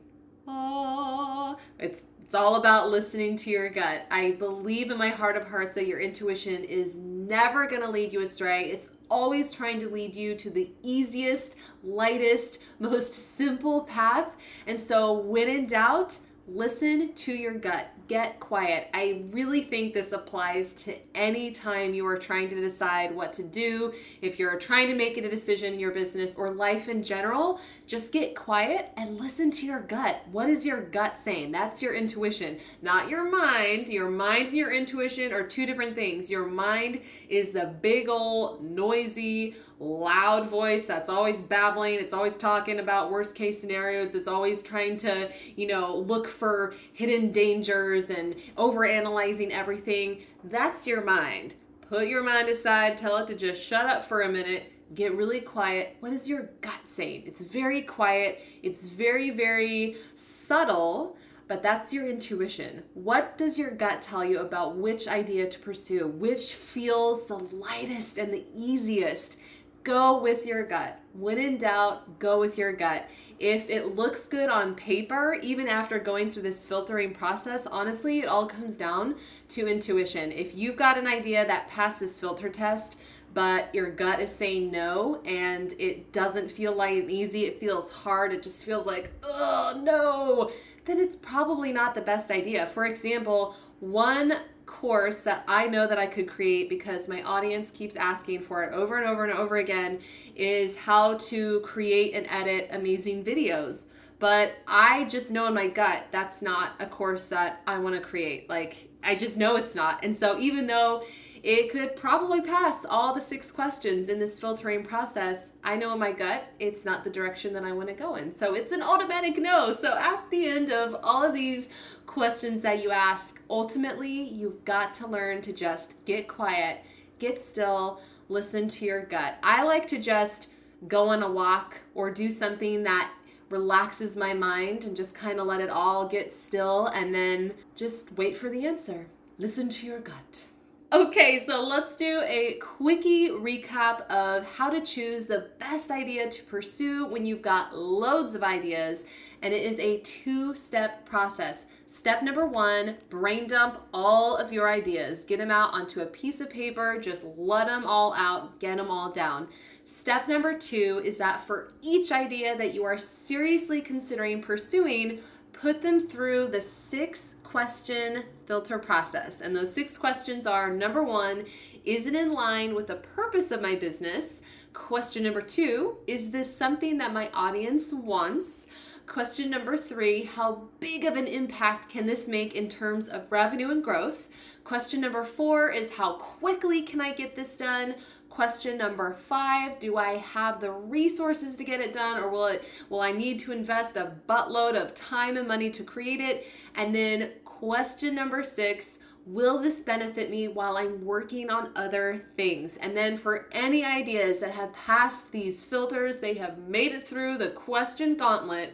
Ah, 0.47 1.57
it's 1.77 2.03
it's 2.23 2.33
all 2.33 2.55
about 2.55 2.89
listening 2.89 3.36
to 3.38 3.49
your 3.49 3.67
gut. 3.69 4.07
I 4.09 4.31
believe 4.31 4.89
in 4.89 4.97
my 4.97 5.09
heart 5.09 5.36
of 5.36 5.49
hearts 5.49 5.75
that 5.75 5.86
your 5.86 5.99
intuition 5.99 6.63
is 6.63 6.95
never 6.95 7.67
going 7.67 7.81
to 7.81 7.89
lead 7.89 8.13
you 8.13 8.21
astray. 8.21 8.71
It's 8.71 8.88
always 9.13 9.54
trying 9.54 9.80
to 9.80 9.88
lead 9.88 10.15
you 10.15 10.36
to 10.36 10.49
the 10.49 10.71
easiest, 10.82 11.56
lightest, 11.84 12.58
most 12.80 13.13
simple 13.13 13.82
path. 13.82 14.36
And 14.65 14.82
so, 14.82 15.13
when 15.13 15.47
in 15.47 15.67
doubt, 15.67 16.17
listen 16.47 17.13
to 17.13 17.32
your 17.32 17.54
gut 17.54 17.92
get 18.13 18.39
quiet. 18.39 18.89
I 18.93 19.23
really 19.32 19.63
think 19.63 19.95
this 19.95 20.12
applies 20.12 20.76
to 20.84 20.95
any 21.15 21.49
time 21.49 21.95
you 21.95 22.06
are 22.06 22.15
trying 22.15 22.47
to 22.49 22.62
decide 22.62 23.12
what 23.12 23.34
to 23.34 23.43
do. 23.43 23.91
If 24.21 24.38
you're 24.38 24.60
trying 24.60 24.89
to 24.89 24.93
make 24.93 25.17
a 25.17 25.28
decision 25.28 25.73
in 25.73 25.80
your 25.80 25.89
business 25.89 26.36
or 26.38 26.52
life 26.52 26.88
in 26.88 27.02
general, 27.02 27.60
just 27.88 28.12
get 28.12 28.36
quiet 28.36 28.91
and 28.97 29.19
listen 29.19 29.49
to 29.49 29.65
your 29.65 29.80
gut. 29.80 30.21
What 30.32 30.47
is 30.47 30.63
your 30.63 30.82
gut 30.82 31.17
saying? 31.17 31.54
That's 31.54 31.82
your 31.82 31.95
intuition, 31.95 32.60
not 32.84 33.10
your 33.10 33.32
mind. 33.32 33.88
Your 33.88 34.12
mind 34.12 34.49
and 34.49 34.58
your 34.58 34.71
intuition 34.71 35.34
are 35.34 35.41
two 35.41 35.65
different 35.65 35.95
things. 35.95 36.30
Your 36.30 36.45
mind 36.45 37.02
is 37.30 37.49
the 37.49 37.73
big 37.82 38.10
old 38.10 38.63
noisy, 38.63 39.56
loud 39.79 40.49
voice 40.49 40.86
that's 40.86 41.09
always 41.09 41.41
babbling. 41.41 41.95
It's 41.95 42.13
always 42.13 42.36
talking 42.36 42.79
about 42.79 43.12
worst 43.12 43.36
case 43.36 43.59
scenarios. 43.59 44.15
It's 44.15 44.27
always 44.27 44.62
trying 44.62 44.97
to, 44.97 45.31
you 45.55 45.67
know, 45.67 45.95
look 45.95 46.27
for 46.27 46.75
hidden 46.93 47.31
dangers 47.31 48.09
and 48.09 48.36
over 48.57 48.86
analyzing 48.86 49.51
everything. 49.51 50.21
That's 50.43 50.88
your 50.88 51.03
mind. 51.03 51.55
Put 51.89 52.07
your 52.07 52.23
mind 52.23 52.49
aside, 52.49 52.97
tell 52.97 53.17
it 53.17 53.27
to 53.27 53.36
just 53.36 53.63
shut 53.63 53.86
up 53.86 54.07
for 54.07 54.21
a 54.21 54.29
minute. 54.29 54.71
Get 54.95 55.15
really 55.15 55.41
quiet. 55.41 55.97
What 55.99 56.13
is 56.13 56.27
your 56.27 56.49
gut 56.62 56.81
saying? 56.86 57.23
It's 57.25 57.41
very 57.41 57.81
quiet. 57.81 58.39
It's 58.62 58.86
very, 58.86 59.31
very 59.31 59.97
subtle 60.15 61.17
but 61.47 61.62
that's 61.62 61.91
your 61.91 62.07
intuition. 62.07 62.83
What 62.93 63.38
does 63.38 63.57
your 63.59 63.71
gut 63.71 64.01
tell 64.01 64.23
you 64.23 64.39
about 64.39 64.77
which 64.77 65.07
idea 65.07 65.47
to 65.47 65.59
pursue? 65.59 66.07
Which 66.07 66.53
feels 66.53 67.25
the 67.25 67.38
lightest 67.38 68.17
and 68.17 68.33
the 68.33 68.45
easiest? 68.55 69.38
Go 69.84 70.22
with 70.22 70.46
your 70.46 70.63
gut. 70.63 71.00
When 71.13 71.38
in 71.38 71.58
doubt, 71.58 72.19
go 72.19 72.39
with 72.39 72.58
your 72.58 72.74
gut. 72.74 73.08
If 73.39 73.69
it 73.69 73.96
looks 73.96 74.28
good 74.28 74.50
on 74.50 74.76
paper, 74.76 75.38
even 75.41 75.67
after 75.67 76.00
going 76.00 76.30
through 76.30 76.43
this 76.43 76.65
filtering 76.65 77.13
process, 77.13 77.65
honestly, 77.67 78.19
it 78.19 78.28
all 78.28 78.48
comes 78.48 78.76
down 78.76 79.15
to 79.50 79.67
intuition. 79.67 80.32
If 80.32 80.56
you've 80.56 80.78
got 80.78 80.98
an 80.98 81.08
idea 81.08 81.46
that 81.46 81.67
passes 81.67 82.19
filter 82.19 82.50
test, 82.50 82.98
but 83.34 83.74
your 83.74 83.89
gut 83.89 84.19
is 84.22 84.32
saying 84.32 84.72
no 84.72 85.22
and 85.26 85.74
it 85.80 86.13
doesn't 86.13 86.52
feel 86.52 86.74
light 86.74 87.02
and 87.02 87.12
easy, 87.12 87.46
it 87.46 87.60
feels 87.60 87.91
hard, 87.91 88.32
it 88.32 88.43
just 88.43 88.63
feels 88.63 88.86
like, 88.86 89.12
oh 89.24 89.80
no, 89.84 90.52
then 90.86 91.00
it's 91.00 91.15
probably 91.15 91.72
not 91.72 91.96
the 91.96 92.02
best 92.02 92.32
idea. 92.32 92.65
For 92.67 92.86
example, 92.86 93.56
one 93.80 94.36
course 94.65 95.21
that 95.21 95.43
I 95.47 95.67
know 95.67 95.88
that 95.88 95.97
I 95.97 96.08
could 96.08 96.28
create 96.28 96.69
because 96.69 97.08
my 97.08 97.21
audience 97.23 97.71
keeps 97.71 97.95
asking 97.95 98.41
for 98.41 98.63
it 98.63 98.73
over 98.73 98.97
and 98.97 99.08
over 99.08 99.23
and 99.23 99.34
over 99.34 99.58
again 99.58 99.99
is 100.36 100.78
how 100.78 101.15
to 101.15 101.60
create 101.62 102.13
and 102.13 102.26
edit 102.30 102.69
amazing 102.71 103.23
videos. 103.23 103.86
But 104.19 104.54
I 104.67 105.04
just 105.06 105.32
know 105.32 105.47
in 105.47 105.54
my 105.54 105.67
gut 105.67 106.06
that's 106.12 106.41
not 106.41 106.73
a 106.80 106.86
course 106.86 107.30
that 107.30 107.62
I 107.67 107.78
want 107.80 107.95
to 107.95 108.02
create. 108.02 108.49
Like, 108.49 108.89
I 109.04 109.15
just 109.15 109.38
know 109.38 109.58
it's 109.58 109.76
not. 109.76 110.04
And 110.04 110.15
so, 110.15 110.39
even 110.39 110.67
though 110.67 111.04
it 111.43 111.69
could 111.71 111.97
probably 111.97 112.39
pass 112.39 112.86
all 112.86 113.13
the 113.13 113.19
six 113.19 113.51
questions 113.51 114.08
in 114.08 114.17
this 114.17 114.39
filtering 114.39 114.86
process. 114.86 115.49
I 115.62 115.75
know 115.75 115.91
in 115.91 115.99
my 115.99 116.13
gut 116.13 116.45
it's 116.58 116.86
not 116.86 117.03
the 117.03 117.10
direction 117.10 117.53
that 117.53 117.65
I 117.65 117.73
want 117.73 117.89
to 117.89 117.93
go 117.93 118.15
in. 118.15 118.34
So 118.34 118.53
it's 118.53 118.71
an 118.71 118.82
automatic 118.82 119.38
no. 119.38 119.73
So 119.73 119.97
at 119.97 120.23
the 120.32 120.47
end 120.47 120.71
of 120.71 120.95
all 121.03 121.21
of 121.21 121.34
these 121.34 121.67
questions 122.06 122.62
that 122.62 122.82
you 122.82 122.91
ask, 122.91 123.41
ultimately 123.49 124.10
you've 124.10 124.63
got 124.63 124.93
to 124.95 125.08
learn 125.08 125.41
to 125.41 125.51
just 125.51 125.93
get 126.06 126.29
quiet, 126.29 126.79
get 127.19 127.41
still, 127.41 127.99
listen 128.29 128.69
to 128.69 128.86
your 128.86 129.03
gut. 129.06 129.38
I 129.43 129.63
like 129.63 129.86
to 129.89 129.99
just 129.99 130.47
go 130.88 131.10
on 131.10 131.23
a 131.23 131.32
walk 131.32 131.77
or 131.93 132.10
do 132.10 132.32
something 132.32 132.84
that 132.84 133.12
relaxes 133.49 134.15
my 134.15 134.34
mind 134.34 134.86
and 134.86 134.95
just 134.95 135.13
kind 135.13 135.41
of 135.41 135.47
let 135.47 135.60
it 135.60 135.69
all 135.69 136.08
get 136.08 136.32
still 136.32 136.88
and 136.88 137.13
then 137.13 137.53
just 137.75 138.13
wait 138.13 138.38
for 138.38 138.49
the 138.49 138.65
answer. 138.65 139.08
Listen 139.38 139.67
to 139.67 139.86
your 139.86 139.99
gut. 139.99 140.45
Okay, 140.93 141.43
so 141.43 141.60
let's 141.60 141.95
do 141.95 142.21
a 142.23 142.60
quickie 142.62 143.29
recap 143.29 144.06
of 144.12 144.45
how 144.45 144.69
to 144.69 144.79
choose 144.79 145.25
the 145.25 145.49
best 145.58 145.89
idea 145.89 146.29
to 146.29 146.43
pursue 146.43 147.08
when 147.08 147.25
you've 147.25 147.41
got 147.41 147.75
loads 147.75 148.36
of 148.36 148.43
ideas. 148.43 149.03
And 149.41 149.56
it 149.56 149.63
is 149.63 149.79
a 149.79 150.01
two 150.01 150.53
step 150.53 151.03
process. 151.03 151.65
Step 151.88 152.21
number 152.21 152.45
one 152.45 152.97
brain 153.10 153.47
dump 153.47 153.82
all 153.91 154.36
of 154.36 154.53
your 154.53 154.69
ideas, 154.69 155.25
get 155.25 155.39
them 155.39 155.49
out 155.49 155.73
onto 155.73 156.01
a 156.01 156.06
piece 156.06 156.39
of 156.39 156.51
paper, 156.51 156.99
just 157.01 157.25
let 157.38 157.65
them 157.65 157.88
all 157.88 158.13
out, 158.13 158.60
get 158.60 158.77
them 158.77 158.91
all 158.91 159.12
down. 159.12 159.47
Step 159.86 160.27
number 160.27 160.56
two 160.56 161.01
is 161.03 161.17
that 161.17 161.41
for 161.41 161.71
each 161.82 162.12
idea 162.12 162.56
that 162.56 162.75
you 162.75 162.84
are 162.84 162.99
seriously 162.99 163.82
considering 163.82 164.43
pursuing, 164.43 165.21
put 165.53 165.82
them 165.82 165.99
through 165.99 166.49
the 166.49 166.62
six 166.62 167.34
question 167.53 168.23
filter 168.47 168.79
process. 168.79 169.39
And 169.39 169.55
those 169.55 169.71
six 169.71 169.95
questions 169.95 170.47
are 170.47 170.73
number 170.73 171.03
one, 171.03 171.45
is 171.85 172.07
it 172.07 172.15
in 172.15 172.33
line 172.33 172.73
with 172.73 172.87
the 172.87 172.95
purpose 172.95 173.51
of 173.51 173.61
my 173.61 173.75
business? 173.75 174.41
Question 174.73 175.21
number 175.21 175.41
two, 175.41 175.97
is 176.07 176.31
this 176.31 176.57
something 176.57 176.97
that 176.97 177.13
my 177.13 177.29
audience 177.31 177.93
wants? 177.93 178.65
Question 179.05 179.51
number 179.51 179.77
three, 179.77 180.23
how 180.23 180.63
big 180.79 181.03
of 181.03 181.15
an 181.15 181.27
impact 181.27 181.89
can 181.89 182.07
this 182.07 182.27
make 182.27 182.55
in 182.55 182.69
terms 182.69 183.07
of 183.07 183.31
revenue 183.31 183.69
and 183.69 183.83
growth? 183.83 184.29
Question 184.63 185.01
number 185.01 185.23
four 185.23 185.69
is 185.69 185.93
how 185.93 186.13
quickly 186.13 186.81
can 186.81 187.01
I 187.01 187.13
get 187.13 187.35
this 187.35 187.57
done? 187.57 187.93
Question 188.29 188.79
number 188.79 189.13
five, 189.13 189.77
do 189.77 189.97
I 189.97 190.17
have 190.17 190.59
the 190.59 190.71
resources 190.71 191.55
to 191.57 191.63
get 191.63 191.81
it 191.81 191.93
done 191.93 192.17
or 192.17 192.29
will 192.29 192.47
it 192.47 192.63
will 192.89 193.01
I 193.01 193.11
need 193.11 193.39
to 193.41 193.51
invest 193.51 193.95
a 193.95 194.13
buttload 194.27 194.73
of 194.73 194.95
time 194.95 195.37
and 195.37 195.47
money 195.47 195.69
to 195.69 195.83
create 195.83 196.19
it? 196.19 196.47
And 196.73 196.95
then 196.95 197.29
Question 197.63 198.13
number 198.15 198.43
six 198.43 198.99
Will 199.26 199.58
this 199.58 199.80
benefit 199.80 200.30
me 200.30 200.49
while 200.49 200.76
I'm 200.76 201.06
working 201.06 201.49
on 201.49 201.71
other 201.78 202.21
things? 202.36 202.76
And 202.76 202.95
then 202.95 203.15
for 203.15 203.47
any 203.54 203.86
ideas 203.86 204.41
that 204.41 204.52
have 204.52 204.73
passed 204.73 205.32
these 205.32 205.63
filters, 205.63 206.19
they 206.19 206.34
have 206.34 206.58
made 206.58 206.91
it 206.91 207.08
through 207.08 207.38
the 207.38 207.52
question 207.52 208.17
gauntlet. 208.17 208.73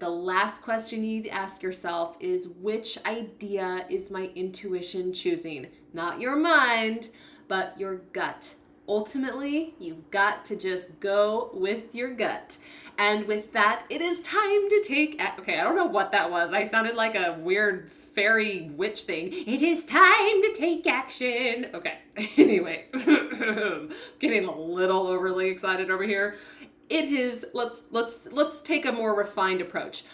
The 0.00 0.10
last 0.10 0.60
question 0.60 1.02
you 1.02 1.14
need 1.14 1.24
to 1.24 1.30
ask 1.30 1.62
yourself 1.62 2.18
is 2.20 2.48
which 2.60 2.98
idea 3.06 3.86
is 3.88 4.10
my 4.10 4.30
intuition 4.34 5.14
choosing? 5.14 5.68
Not 5.94 6.20
your 6.20 6.36
mind, 6.36 7.08
but 7.48 7.80
your 7.80 8.02
gut. 8.12 8.54
Ultimately, 8.86 9.76
you've 9.78 10.10
got 10.10 10.44
to 10.44 10.56
just 10.56 11.00
go 11.00 11.48
with 11.54 11.94
your 11.94 12.10
gut. 12.10 12.58
And 12.98 13.26
with 13.26 13.54
that, 13.54 13.86
it 13.88 14.02
is 14.02 14.20
time 14.20 14.68
to 14.68 14.84
take. 14.86 15.18
Okay, 15.38 15.58
I 15.58 15.64
don't 15.64 15.74
know 15.74 15.86
what 15.86 16.12
that 16.12 16.30
was. 16.30 16.52
I 16.52 16.68
sounded 16.68 16.96
like 16.96 17.14
a 17.14 17.38
weird 17.40 17.90
fairy 18.16 18.70
witch 18.74 19.02
thing. 19.02 19.32
It 19.32 19.62
is 19.62 19.84
time 19.84 20.42
to 20.42 20.54
take 20.56 20.86
action. 20.88 21.68
Okay. 21.72 21.98
Anyway, 22.38 22.86
getting 24.18 24.46
a 24.46 24.58
little 24.58 25.06
overly 25.06 25.48
excited 25.48 25.90
over 25.90 26.02
here. 26.02 26.36
It 26.88 27.12
is 27.12 27.44
let's 27.52 27.84
let's 27.90 28.26
let's 28.32 28.58
take 28.60 28.86
a 28.86 28.92
more 28.92 29.14
refined 29.14 29.60
approach. 29.60 30.04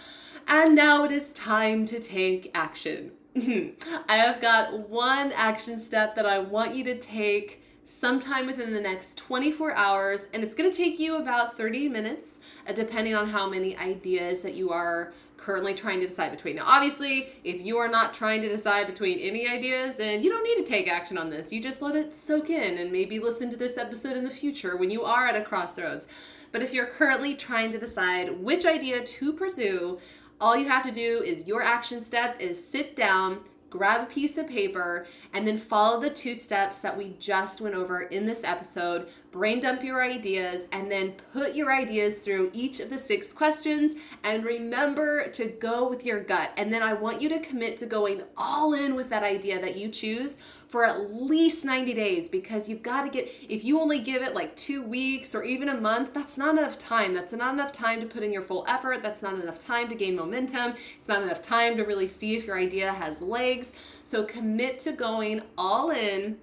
And 0.49 0.75
now 0.75 1.05
it 1.05 1.13
is 1.13 1.33
time 1.33 1.87
to 1.87 2.01
take 2.01 2.51
action. 2.55 3.13
I 3.37 4.17
have 4.17 4.41
got 4.41 4.89
one 4.89 5.31
action 5.33 5.81
step 5.81 6.17
that 6.17 6.27
I 6.27 6.41
want 6.41 6.75
you 6.75 6.83
to 6.85 6.99
take 6.99 7.62
sometime 7.93 8.47
within 8.47 8.73
the 8.73 8.81
next 8.81 9.19
24 9.19 9.75
hours, 9.75 10.27
and 10.33 10.43
it's 10.43 10.55
going 10.55 10.71
to 10.71 10.77
take 10.77 10.99
you 10.99 11.17
about 11.17 11.57
30 11.59 11.89
minutes, 11.89 12.39
uh, 12.67 12.73
depending 12.73 13.15
on 13.15 13.29
how 13.29 13.49
many 13.49 13.77
ideas 13.77 14.41
that 14.41 14.55
you 14.55 14.71
are 14.71 15.13
currently 15.37 15.75
trying 15.75 16.01
to 16.01 16.07
decide 16.07 16.31
between. 16.31 16.57
Now, 16.57 16.65
obviously, 16.67 17.29
if 17.45 17.61
you 17.61 17.77
are 17.77 17.89
not 17.89 18.15
trying 18.15 18.41
to 18.43 18.49
decide 18.49 18.87
between 18.87 19.19
any 19.19 19.47
ideas, 19.47 19.97
then 19.97 20.23
you 20.23 20.31
don't 20.31 20.43
need 20.43 20.65
to 20.65 20.69
take 20.69 20.89
action 20.89 21.19
on 21.19 21.29
this. 21.29 21.53
You 21.53 21.61
just 21.61 21.83
let 21.83 21.95
it 21.95 22.17
soak 22.17 22.49
in 22.49 22.79
and 22.79 22.91
maybe 22.91 23.19
listen 23.19 23.51
to 23.51 23.57
this 23.57 23.77
episode 23.77 24.17
in 24.17 24.25
the 24.25 24.31
future 24.31 24.77
when 24.77 24.91
you 24.91 25.03
are 25.03 25.27
at 25.27 25.37
a 25.37 25.45
crossroads. 25.45 26.09
But 26.51 26.63
if 26.63 26.73
you're 26.73 26.87
currently 26.87 27.35
trying 27.35 27.73
to 27.73 27.79
decide 27.79 28.41
which 28.41 28.65
idea 28.65 29.05
to 29.05 29.33
pursue, 29.33 29.99
all 30.41 30.57
you 30.57 30.69
have 30.69 30.85
to 30.85 30.93
do 30.93 31.23
is 31.23 31.47
your 31.47 31.63
action 31.63 32.01
step 32.01 32.41
is 32.41 32.67
sit 32.67 32.97
down 32.97 33.41
grab 33.73 34.03
a 34.03 34.13
piece 34.13 34.37
of 34.37 34.47
paper, 34.47 35.07
and 35.33 35.49
then 35.49 35.57
follow 35.57 35.99
the 35.99 36.11
two 36.11 36.35
steps 36.35 36.83
that 36.83 36.97
we 36.97 37.17
just 37.19 37.63
went 37.63 37.75
over 37.75 38.03
in 38.03 38.27
this 38.27 38.45
episode. 38.45 39.09
Brain 39.31 39.61
dump 39.61 39.83
your 39.83 40.03
ideas, 40.03 40.67
and 40.73 40.91
then 40.91 41.15
put 41.33 41.55
your 41.55 41.75
ideas 41.75 42.19
through 42.19 42.51
each 42.53 42.81
of 42.81 42.91
the 42.91 42.99
six 42.99 43.33
questions. 43.33 43.95
And 44.25 44.45
remember 44.45 45.29
to 45.29 45.47
go 45.47 45.89
with 45.89 46.05
your 46.05 46.21
gut. 46.21 46.51
And 46.59 46.71
then 46.71 46.83
I 46.83 46.93
want 46.93 47.23
you 47.23 47.31
to 47.31 47.41
commit 47.41 47.79
to 47.79 47.87
going 47.87 48.23
all 48.37 48.75
in 48.75 48.95
with 48.95 49.09
that 49.09 49.23
idea 49.23 49.59
that 49.63 49.77
you 49.77 49.89
choose 49.89 50.37
for 50.73 50.87
at 50.87 51.13
least 51.13 51.67
90 51.67 51.93
days 51.93 52.29
because 52.29 52.67
you've 52.67 52.83
got 52.83 53.03
to 53.03 53.11
get, 53.11 53.31
if 53.47 53.63
you 53.63 53.79
only 53.79 53.99
give 53.99 54.23
it 54.23 54.35
like 54.35 54.57
two 54.57 54.83
weeks 54.83 55.35
or 55.35 55.45
even 55.45 55.69
a 55.69 55.79
month, 55.79 56.15
that's 56.15 56.39
not 56.39 56.57
enough 56.57 56.79
time. 56.79 57.13
That's 57.13 57.35
not 57.35 57.53
enough 57.53 57.73
time 57.73 58.01
to 58.01 58.07
put 58.07 58.23
in 58.23 58.33
your 58.33 58.41
full 58.41 58.65
effort. 58.67 59.03
That's 59.03 59.21
not 59.21 59.35
enough 59.35 59.59
time 59.59 59.91
to 59.91 59.95
gain 59.95 60.17
momentum. 60.17 60.73
It's 60.99 61.09
not 61.09 61.23
enough 61.23 61.43
time 61.43 61.77
to 61.77 61.83
really 61.83 62.09
see 62.09 62.37
if 62.37 62.47
your 62.47 62.59
idea 62.59 62.91
has 62.91 63.21
legs. 63.21 63.73
So 64.03 64.25
commit 64.25 64.79
to 64.79 64.93
going 64.93 65.43
all 65.59 65.91
in 65.91 66.39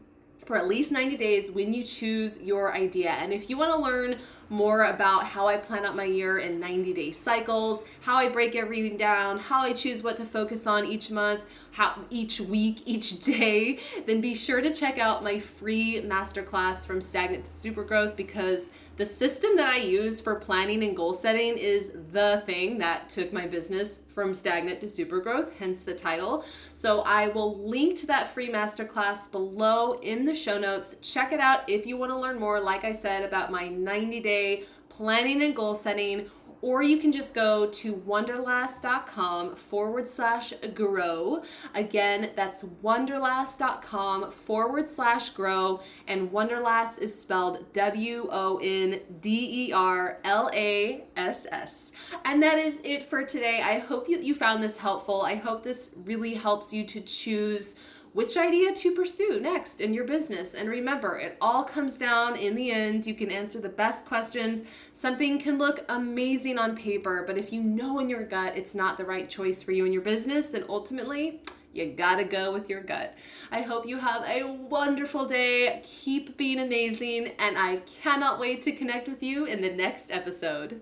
for 0.45 0.55
at 0.55 0.67
least 0.67 0.91
90 0.91 1.17
days 1.17 1.49
when 1.49 1.73
you 1.73 1.81
choose 1.81 2.39
your 2.39 2.71
idea. 2.75 3.09
And 3.09 3.33
if 3.33 3.49
you 3.49 3.57
want 3.57 3.73
to 3.73 3.79
learn 3.79 4.19
more 4.49 4.85
about 4.85 5.25
how 5.25 5.47
I 5.47 5.57
plan 5.57 5.85
out 5.85 5.95
my 5.95 6.03
year 6.03 6.39
in 6.39 6.59
90 6.59 6.93
day 6.93 7.11
cycles, 7.11 7.83
how 8.01 8.15
I 8.15 8.29
break 8.29 8.55
everything 8.55 8.97
down, 8.97 9.39
how 9.39 9.61
I 9.61 9.73
choose 9.73 10.03
what 10.03 10.17
to 10.17 10.25
focus 10.25 10.67
on 10.67 10.85
each 10.85 11.11
month, 11.11 11.41
how 11.71 11.95
each 12.09 12.41
week, 12.41 12.81
each 12.85 13.23
day, 13.23 13.79
then 14.05 14.21
be 14.21 14.33
sure 14.33 14.61
to 14.61 14.73
check 14.73 14.97
out 14.97 15.23
my 15.23 15.39
free 15.39 16.01
masterclass 16.01 16.85
from 16.85 17.01
stagnant 17.01 17.45
to 17.45 17.51
super 17.51 17.83
growth 17.83 18.15
because 18.15 18.69
the 18.99 19.05
system 19.05 19.55
that 19.55 19.73
I 19.73 19.77
use 19.77 20.19
for 20.19 20.35
planning 20.35 20.83
and 20.83 20.93
goal 20.93 21.13
setting 21.13 21.57
is 21.57 21.91
the 22.11 22.43
thing 22.45 22.79
that 22.79 23.07
took 23.07 23.31
my 23.31 23.47
business 23.47 23.99
from 24.13 24.33
stagnant 24.33 24.81
to 24.81 24.89
super 24.89 25.21
growth, 25.21 25.57
hence 25.57 25.79
the 25.79 25.93
title. 25.93 26.43
So 26.73 26.99
I 27.03 27.29
will 27.29 27.65
link 27.65 27.97
to 27.99 28.07
that 28.07 28.33
free 28.33 28.51
masterclass 28.51 29.31
below 29.31 29.93
in 30.01 30.25
the 30.25 30.35
show 30.35 30.59
notes. 30.59 30.97
Check 31.01 31.31
it 31.31 31.39
out 31.39 31.69
if 31.69 31.87
you 31.87 31.95
want 31.95 32.11
to 32.11 32.19
learn 32.19 32.37
more, 32.37 32.59
like 32.59 32.83
I 32.83 32.91
said, 32.91 33.23
about 33.23 33.49
my 33.49 33.69
90 33.69 34.19
day 34.39 34.63
planning 34.89 35.41
and 35.43 35.55
goal 35.55 35.75
setting 35.75 36.29
or 36.61 36.83
you 36.83 36.97
can 36.97 37.13
just 37.13 37.33
go 37.33 37.67
to 37.67 37.93
wonderlass.com 37.93 39.55
forward 39.55 40.05
slash 40.05 40.53
grow. 40.73 41.41
Again, 41.73 42.31
that's 42.35 42.63
wonderlass.com 42.83 44.31
forward 44.31 44.89
slash 44.89 45.29
grow. 45.29 45.79
And 46.07 46.29
Wonderlass 46.31 46.99
is 46.99 47.17
spelled 47.17 47.71
W 47.71 48.27
O 48.29 48.59
N 48.61 48.99
D 49.21 49.67
E 49.67 49.71
R 49.71 50.17
L 50.25 50.51
A 50.53 51.05
S 51.15 51.47
S. 51.49 51.93
And 52.25 52.43
that 52.43 52.59
is 52.59 52.79
it 52.83 53.09
for 53.09 53.23
today. 53.23 53.61
I 53.61 53.79
hope 53.79 54.09
you, 54.09 54.19
you 54.19 54.35
found 54.35 54.61
this 54.61 54.75
helpful. 54.75 55.21
I 55.21 55.35
hope 55.35 55.63
this 55.63 55.91
really 56.03 56.33
helps 56.33 56.73
you 56.73 56.83
to 56.83 56.99
choose 56.99 57.75
which 58.13 58.37
idea 58.37 58.73
to 58.73 58.91
pursue 58.91 59.39
next 59.39 59.81
in 59.81 59.93
your 59.93 60.05
business. 60.05 60.53
And 60.53 60.69
remember, 60.69 61.17
it 61.17 61.37
all 61.41 61.63
comes 61.63 61.97
down 61.97 62.35
in 62.35 62.55
the 62.55 62.71
end. 62.71 63.05
You 63.05 63.13
can 63.13 63.31
answer 63.31 63.59
the 63.59 63.69
best 63.69 64.05
questions. 64.05 64.63
Something 64.93 65.39
can 65.39 65.57
look 65.57 65.85
amazing 65.89 66.57
on 66.57 66.75
paper, 66.75 67.23
but 67.25 67.37
if 67.37 67.53
you 67.53 67.61
know 67.61 67.99
in 67.99 68.09
your 68.09 68.23
gut 68.23 68.57
it's 68.57 68.75
not 68.75 68.97
the 68.97 69.05
right 69.05 69.29
choice 69.29 69.61
for 69.61 69.71
you 69.71 69.85
in 69.85 69.93
your 69.93 70.01
business, 70.01 70.47
then 70.47 70.65
ultimately, 70.69 71.41
you 71.73 71.85
gotta 71.93 72.23
go 72.23 72.51
with 72.51 72.69
your 72.69 72.81
gut. 72.81 73.15
I 73.51 73.61
hope 73.61 73.85
you 73.85 73.97
have 73.97 74.23
a 74.23 74.43
wonderful 74.43 75.27
day. 75.27 75.81
Keep 75.83 76.35
being 76.35 76.59
amazing, 76.59 77.33
and 77.37 77.57
I 77.57 77.77
cannot 78.01 78.39
wait 78.39 78.63
to 78.63 78.71
connect 78.71 79.07
with 79.07 79.21
you 79.21 79.45
in 79.45 79.61
the 79.61 79.71
next 79.71 80.11
episode. 80.11 80.81